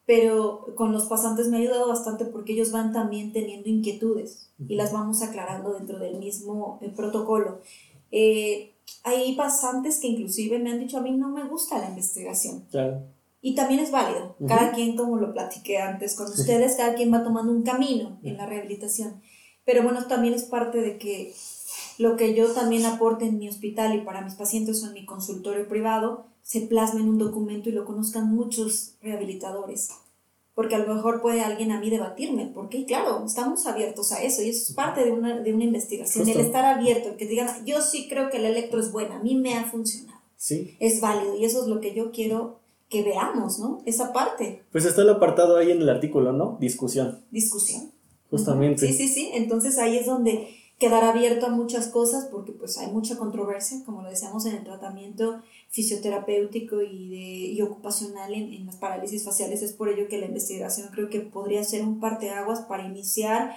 [0.05, 4.75] pero con los pasantes me ha ayudado bastante porque ellos van también teniendo inquietudes y
[4.75, 7.61] las vamos aclarando dentro del mismo eh, protocolo.
[8.11, 12.65] Eh, hay pasantes que inclusive me han dicho a mí no me gusta la investigación.
[12.71, 13.03] Claro.
[13.41, 14.35] Y también es válido.
[14.47, 18.35] Cada quien, como lo platiqué antes con ustedes, cada quien va tomando un camino en
[18.35, 19.21] la rehabilitación.
[19.63, 21.33] Pero bueno, también es parte de que
[21.97, 25.05] lo que yo también aporte en mi hospital y para mis pacientes o en mi
[25.05, 29.89] consultorio privado se plasme en un documento y lo conozcan muchos rehabilitadores.
[30.57, 34.41] Porque a lo mejor puede alguien a mí debatirme, porque claro, estamos abiertos a eso
[34.41, 36.39] y eso es parte de una, de una investigación, Justo.
[36.39, 39.19] el estar abierto, el que digan, yo sí creo que el electro es buena, a
[39.19, 40.75] mí me ha funcionado, Sí.
[40.79, 43.83] es válido y eso es lo que yo quiero que veamos, ¿no?
[43.85, 46.57] Esa parte, Pues está el apartado ahí en el artículo, ¿no?
[46.59, 47.23] Discusión.
[47.29, 47.91] discusión.
[48.31, 48.87] Justamente.
[48.87, 49.29] Sí, sí, sí.
[49.35, 50.49] Entonces ahí es donde
[50.79, 54.63] quedar abierto a muchas cosas porque pues hay mucha controversia, como lo decíamos en el
[54.63, 57.17] tratamiento fisioterapéutico y, de,
[57.53, 59.61] y ocupacional en, en las parálisis faciales.
[59.61, 63.55] Es por ello que la investigación creo que podría ser un parteaguas para iniciar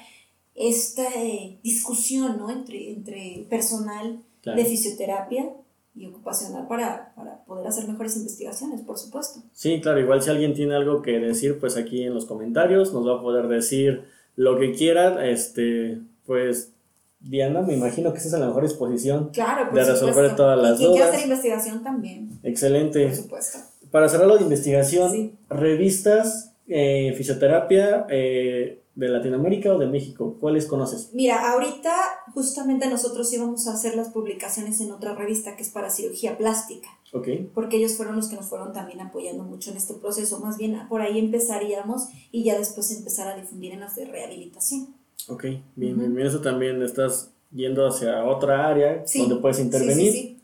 [0.55, 2.51] esta eh, discusión ¿no?
[2.51, 4.59] entre, entre personal Claro.
[4.59, 5.53] de fisioterapia
[5.95, 9.43] y ocupacional para, para poder hacer mejores investigaciones, por supuesto.
[9.53, 13.07] Sí, claro, igual si alguien tiene algo que decir, pues aquí en los comentarios nos
[13.07, 14.05] va a poder decir
[14.37, 15.29] lo que quiera.
[15.29, 16.73] Este, pues
[17.21, 19.29] Diana, me imagino que estás en la mejor disposición.
[19.33, 20.37] Claro, por De resolver supuesto.
[20.37, 21.09] todas las y dudas.
[21.11, 23.07] hacer investigación también, Excelente.
[23.07, 23.59] por supuesto.
[23.91, 25.35] Para cerrar lo de investigación, Sí.
[25.49, 31.11] revistas, eh, fisioterapia eh, de Latinoamérica o de México, ¿cuáles conoces?
[31.13, 31.93] Mira, ahorita
[32.35, 36.89] justamente nosotros íbamos a hacer las publicaciones en otra revista que es para cirugía plástica,
[37.13, 40.39] Ok, porque ellos fueron los que nos fueron también apoyando mucho en este proceso.
[40.41, 44.95] Más bien por ahí empezaríamos y ya después empezar a difundir en las de rehabilitación.
[45.31, 45.43] Ok,
[45.77, 46.01] bien, Ujú.
[46.01, 50.13] bien, bien, eso también estás yendo hacia otra área Sí, donde puedes intervenir.
[50.13, 50.37] sí, sí.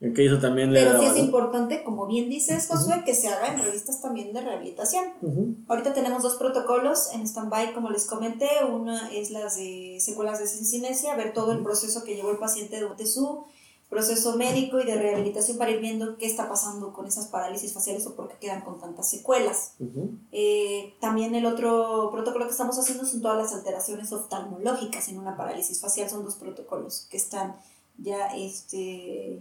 [0.00, 3.26] Ok, eso también le Pero da sí es importante, como bien dices, Josué, que se
[3.28, 5.04] haga en revistas también de rehabilitación.
[5.20, 8.48] Ujú, Ahorita tenemos dos protocolos en stand-by, como les comenté.
[8.70, 12.78] Una es las de secuelas de sincinesia, ver todo el proceso que llevó el paciente
[12.80, 13.46] durante su
[13.88, 18.06] proceso médico y de rehabilitación para ir viendo qué está pasando con esas parálisis faciales
[18.06, 19.72] o por qué quedan con tantas secuelas.
[19.80, 20.10] ujú.
[20.30, 25.36] Eh, también el otro protocolo que estamos haciendo son todas las alteraciones oftalmológicas en una
[25.36, 26.10] parálisis facial.
[26.10, 27.56] Son dos protocolos que están
[27.96, 29.38] ya este,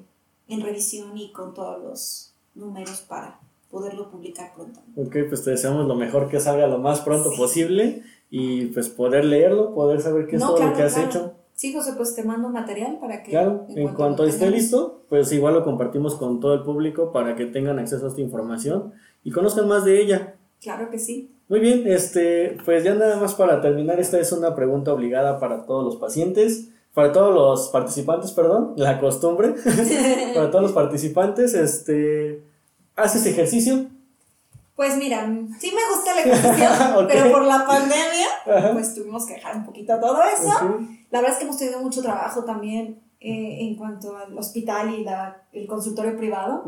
[0.47, 3.39] en revisión y con todos los números para
[3.69, 4.79] poderlo publicar pronto.
[4.95, 7.37] Ok, pues te deseamos lo mejor que salga lo más pronto Sí.
[7.37, 10.93] posible y pues poder leerlo, poder saber qué es No, todo claro, lo que has
[10.93, 11.07] claro.
[11.09, 11.33] hecho.
[11.57, 13.31] Sí, José, pues te mando material para que...
[13.31, 17.47] Claro, en cuanto esté listo, pues igual lo compartimos con todo el público para que
[17.47, 18.93] tengan acceso a esta información
[19.23, 20.35] y conozcan más de ella.
[20.61, 21.31] Claro que sí.
[21.49, 25.65] Muy bien, este, pues ya nada más para terminar, esta es una pregunta obligada para
[25.65, 29.55] todos los pacientes, para todos los participantes, perdón, la costumbre,
[30.35, 32.43] para todos los participantes, este,
[32.95, 33.87] ¿haces ejercicio?
[34.77, 35.25] Pues mira,
[35.59, 36.69] sí me gusta la ejercicio,
[36.99, 37.07] Ok.
[37.11, 38.71] pero por la pandemia, Ajá.
[38.73, 40.79] pues tuvimos que dejar un poquito todo eso.
[41.09, 45.03] La verdad es que hemos tenido mucho trabajo también eh, en cuanto al hospital y
[45.03, 46.63] la, el consultorio privado.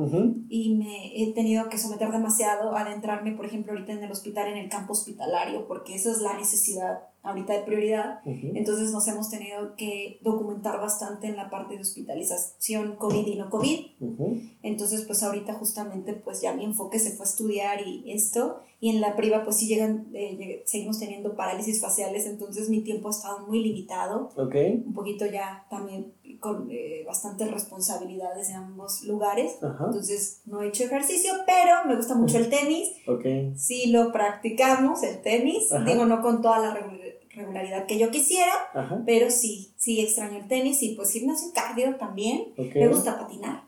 [0.49, 4.47] Y me he tenido que someter demasiado a adentrarme, por ejemplo, ahorita en el hospital,
[4.47, 8.22] en el campo hospitalario, porque esa es la necesidad ahorita de prioridad.
[8.26, 8.51] Ujú.
[8.55, 13.49] Entonces nos hemos tenido que documentar bastante en la parte de hospitalización COVID y no
[13.49, 13.80] COVID.
[13.99, 14.41] Ujú.
[14.63, 18.61] Entonces, pues ahorita justamente, pues ya mi enfoque se fue a estudiar y esto.
[18.82, 23.09] Y en la priva, pues sí llegan, eh, seguimos teniendo parálisis faciales, entonces mi tiempo
[23.09, 24.55] ha estado muy limitado Ok,
[24.86, 29.57] un poquito ya también con eh, bastantes responsabilidades en ambos lugares.
[29.61, 32.89] ajá, Entonces no he hecho ejercicio, pero me gusta mucho el tenis.
[33.07, 33.25] ok,
[33.57, 35.71] Sí lo practicamos, el tenis.
[35.71, 35.84] Ajá.
[35.84, 37.01] Digo, no con toda la regu-
[37.36, 41.95] regularidad que yo quisiera, ajá, pero sí, sí extraño el tenis y pues gimnasio cardio
[41.97, 42.53] también.
[42.57, 42.75] ok.
[42.75, 43.63] Me gusta patinar,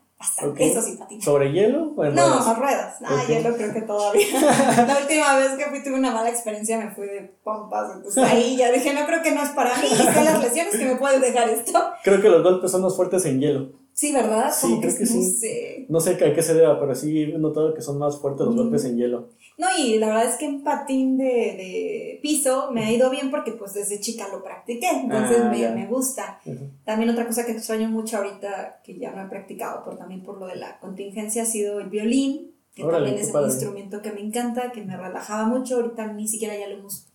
[0.58, 0.98] Eso sí.
[1.20, 2.58] ¿Sobre hielo o en No, ruedas?
[2.58, 2.96] ruedas.
[3.04, 3.28] Ah, Ok.
[3.28, 4.26] hielo creo que todavía.
[4.86, 7.96] la última vez que fui tuve una mala experiencia, me fui de pompas.
[7.96, 9.88] Entonces ahí ya dije, no creo que no es para mí.
[9.88, 11.78] Sé las lesiones que me puede dejar esto.
[12.04, 13.72] Creo que los golpes son más fuertes en hielo.
[13.94, 14.50] Sí, ¿verdad?
[14.54, 15.30] Sí, Como creo que no sí.
[15.32, 15.86] sé.
[15.90, 18.54] No sé a qué se deba, pero sí he notado que son más fuertes los
[18.54, 18.58] Mm.
[18.58, 19.28] golpes en hielo.
[19.58, 23.30] No, y la verdad es que en patín de, de piso me ha ido bien
[23.30, 26.40] porque pues desde chica lo practiqué, entonces Ah, me, me gusta.
[26.84, 30.38] También otra cosa que extraño mucho ahorita, que ya no he practicado, por, también por
[30.38, 34.12] lo de la contingencia, ha sido el violín, que Órale, también es un instrumento que
[34.12, 37.06] me encanta, que me relajaba mucho, ahorita ni siquiera ya lo hemos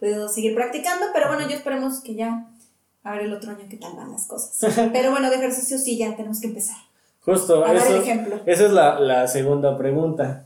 [0.00, 2.48] podido seguir practicando, pero bueno, yo esperemos que ya,
[3.04, 4.58] a ver el otro año qué tal van las cosas.
[4.92, 6.76] Pero bueno, de ejercicio sí, ya tenemos que empezar.
[7.20, 8.40] Justo, A dar el eso, ejemplo.
[8.44, 10.43] esa es la, la segunda pregunta.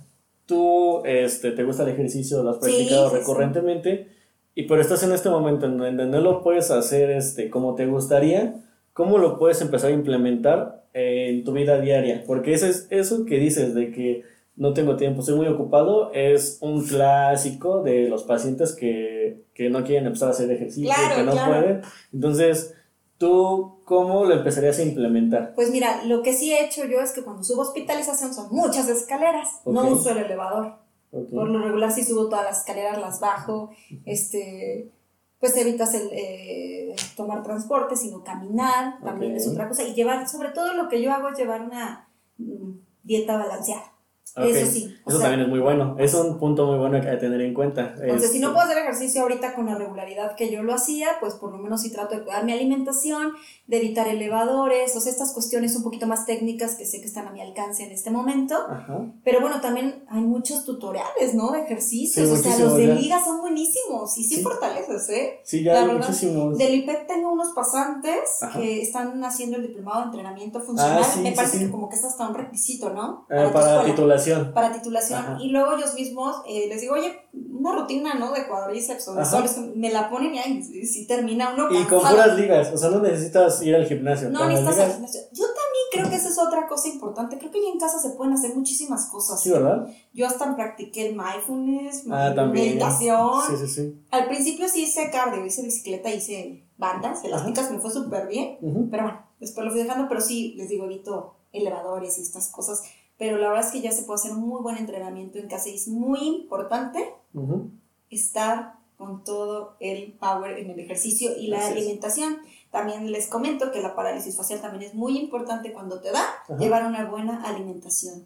[0.48, 2.42] ¿Tú este, te gusta el ejercicio?
[2.42, 3.20] ¿Lo has practicado sí, sí.
[3.20, 4.08] recurrentemente?
[4.54, 7.84] Y pero estás en este momento en donde no lo puedes hacer este, como te
[7.84, 8.54] gustaría.
[8.94, 12.24] ¿Cómo lo puedes empezar a implementar en tu vida diaria?
[12.26, 14.24] Porque eso, es, eso que dices de que
[14.56, 19.84] no tengo tiempo, estoy muy ocupado, es un clásico de los pacientes que, que no
[19.84, 21.52] quieren empezar a hacer ejercicio, Claro, que no claro.
[21.52, 21.80] pueden.
[22.12, 22.74] Entonces,
[23.18, 25.54] ¿Tú cómo lo empezarías a implementar?
[25.56, 28.88] Pues mira, lo que sí he hecho yo es que cuando subo hospitalización son muchas
[28.88, 30.76] escaleras, no uso el elevador.
[31.10, 33.70] Por lo regular si subo todas las escaleras, las bajo,
[34.04, 34.92] este,
[35.40, 39.82] pues evitas el eh, tomar transporte, sino caminar, también es otra cosa.
[39.82, 43.97] Y llevar, sobre todo lo que yo hago es llevar una mm, dieta balanceada.
[44.36, 44.44] Ok.
[44.46, 44.94] Eso sí.
[45.06, 45.96] Eso sea, también es muy bueno.
[45.98, 47.94] Es un punto muy bueno que hay que tener en cuenta.
[48.00, 51.08] Entonces, si no Este, puedo hacer ejercicio ahorita con la regularidad que yo lo hacía,
[51.20, 53.32] pues por lo menos sí trato de cuidar mi alimentación,
[53.66, 57.26] de evitar elevadores, o sea, estas cuestiones un poquito más técnicas que sé que están
[57.26, 58.54] a mi alcance en este momento.
[58.68, 59.06] Ajá.
[59.24, 61.50] Pero bueno, también hay muchos tutoriales, ¿no?
[61.52, 62.94] De ejercicios, Sí, o sea, los de ya.
[62.94, 64.42] liga son buenísimos y sí, Sí.
[64.42, 65.40] fortaleces, ¿eh?
[65.44, 66.58] Sí, ya La hay verdad, muchísimos.
[66.58, 68.58] Del IPEC tengo unos pasantes Ajá.
[68.58, 71.02] que están haciendo el diplomado de entrenamiento funcional.
[71.04, 73.26] Ah, Me parece que como que es hasta un requisito, ¿no?
[73.30, 73.82] Eh, tu para escuela
[74.18, 74.52] titulación.
[74.54, 75.38] para titulación Ajá.
[75.40, 78.32] y luego ellos mismos eh, les digo, oye, una rutina, ¿no?
[78.32, 79.30] De cuadríceps o de Ajá.
[79.30, 82.70] soles, me la ponen y ahí si termina uno Y con puras ligas.
[82.72, 84.30] O sea, no necesitas ir al gimnasio.
[84.30, 85.20] No, necesitas al gimnasio.
[85.32, 87.38] Yo también creo que esa es otra cosa importante.
[87.38, 89.40] Creo que ya en casa se pueden hacer muchísimas cosas.
[89.40, 89.88] Sí, ¿verdad?
[90.12, 93.40] Yo hasta practiqué el mindfulness, Ah, meditación.
[93.48, 94.02] Sí, sí, sí.
[94.10, 98.58] Al principio sí hice cardio, hice bicicleta, hice bandas elásticas, me fue súper bien.
[98.62, 98.88] Ujú.
[98.90, 102.82] Pero bueno, después lo fui dejando, pero sí, les digo, evito elevadores y estas cosas.
[103.18, 105.68] Pero la verdad es que ya se puede hacer un muy buen entrenamiento en casa
[105.68, 107.70] y es muy importante Ujú.
[108.10, 111.76] estar con todo el power en el ejercicio y la Así es.
[111.78, 112.38] alimentación.
[112.70, 116.56] También les comento que la parálisis facial también es muy importante cuando te da Ajá.
[116.58, 118.24] llevar una buena alimentación.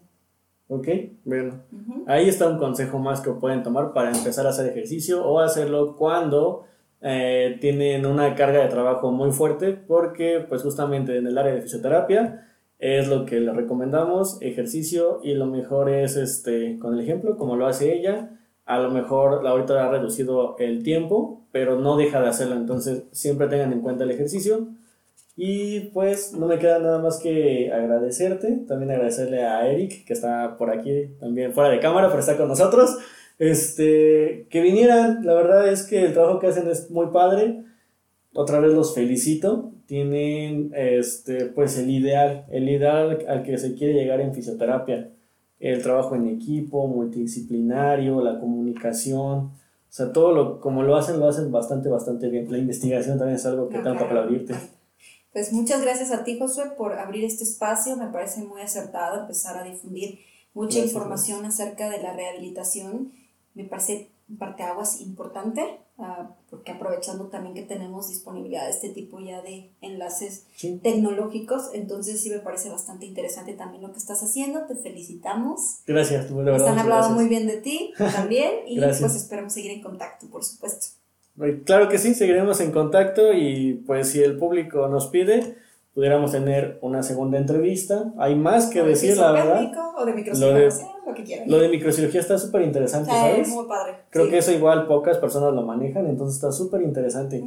[0.69, 0.87] Ok,
[1.25, 1.61] bueno.
[1.71, 2.03] Ujú.
[2.07, 5.95] Ahí está un consejo más que pueden tomar para empezar a hacer ejercicio o hacerlo
[5.95, 6.65] cuando
[7.01, 11.61] eh, tienen una carga de trabajo muy fuerte porque pues justamente en el área de
[11.61, 12.52] fisioterapia
[12.83, 17.55] es lo que les recomendamos, ejercicio y lo mejor es este con el ejemplo como
[17.55, 22.27] lo hace ella, a lo mejor ahorita ha reducido el tiempo, pero no deja de
[22.27, 24.67] hacerlo, entonces siempre tengan en cuenta el ejercicio
[25.37, 30.57] y pues no me queda nada más que agradecerte, también agradecerle a Eric, que está
[30.57, 32.97] por aquí también fuera de cámara, pero está con nosotros.
[33.39, 37.63] Este, que vinieran, la verdad es que el trabajo que hacen es muy padre.
[38.33, 39.71] Otra vez los felicito.
[39.85, 45.11] Tienen este, pues el ideal, el ideal al que se quiere llegar en fisioterapia.
[45.59, 49.37] El trabajo en equipo, multidisciplinario, la comunicación.
[49.39, 52.51] O sea, todo lo, como lo hacen, lo hacen bastante, bastante bien.
[52.51, 54.05] La investigación también es algo que No, que claro.
[54.05, 54.55] aplaudirte.
[55.31, 57.95] Pues muchas gracias a ti, Josué, por abrir este espacio.
[57.97, 60.19] Me parece muy acertado empezar a difundir
[60.53, 63.11] mucha Gracias, información acerca de la rehabilitación.
[63.55, 69.19] Me parece un parteaguas importante, ah, porque aprovechando también que tenemos disponibilidad de este tipo
[69.19, 70.79] ya de enlaces Sí.
[70.83, 74.65] tecnológicos, entonces sí me parece bastante interesante también lo que estás haciendo.
[74.65, 75.79] Te felicitamos.
[75.85, 76.59] Gracias, tú, de verdad.
[76.59, 77.17] Nos han hablado gracias.
[77.19, 79.01] muy bien de ti también y Gracias.
[79.01, 80.87] pues esperamos seguir en contacto, por supuesto.
[81.65, 85.55] Claro que sí, seguiremos en contacto y pues si el público nos pide,
[85.95, 88.13] pudiéramos tener una segunda entrevista.
[88.19, 89.71] Hay más que decir, la verdad.
[89.97, 91.49] O de Lo de- microcirugía, lo que quieran.
[91.49, 93.47] Lo de microcirugía está súper interesante, Sí, ¿sabes?
[93.49, 93.93] muy padre.
[94.09, 94.31] Creo sí.
[94.31, 97.43] que eso igual pocas personas lo manejan, entonces está súper interesante.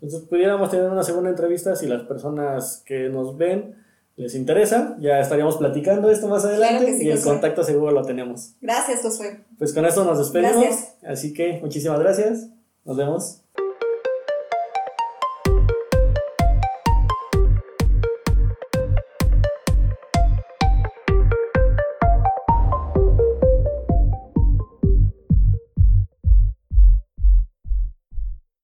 [0.00, 3.74] Entonces pudiéramos tener una segunda entrevista si las personas que nos ven
[4.16, 8.54] les interesa, ya estaríamos platicando esto más adelante sí, y el contacto seguro lo tenemos.
[8.60, 9.44] Gracias, Josué.
[9.58, 10.96] Pues con esto nos despedimos, Gracias.
[11.06, 12.48] así que muchísimas gracias,
[12.84, 13.42] nos vemos.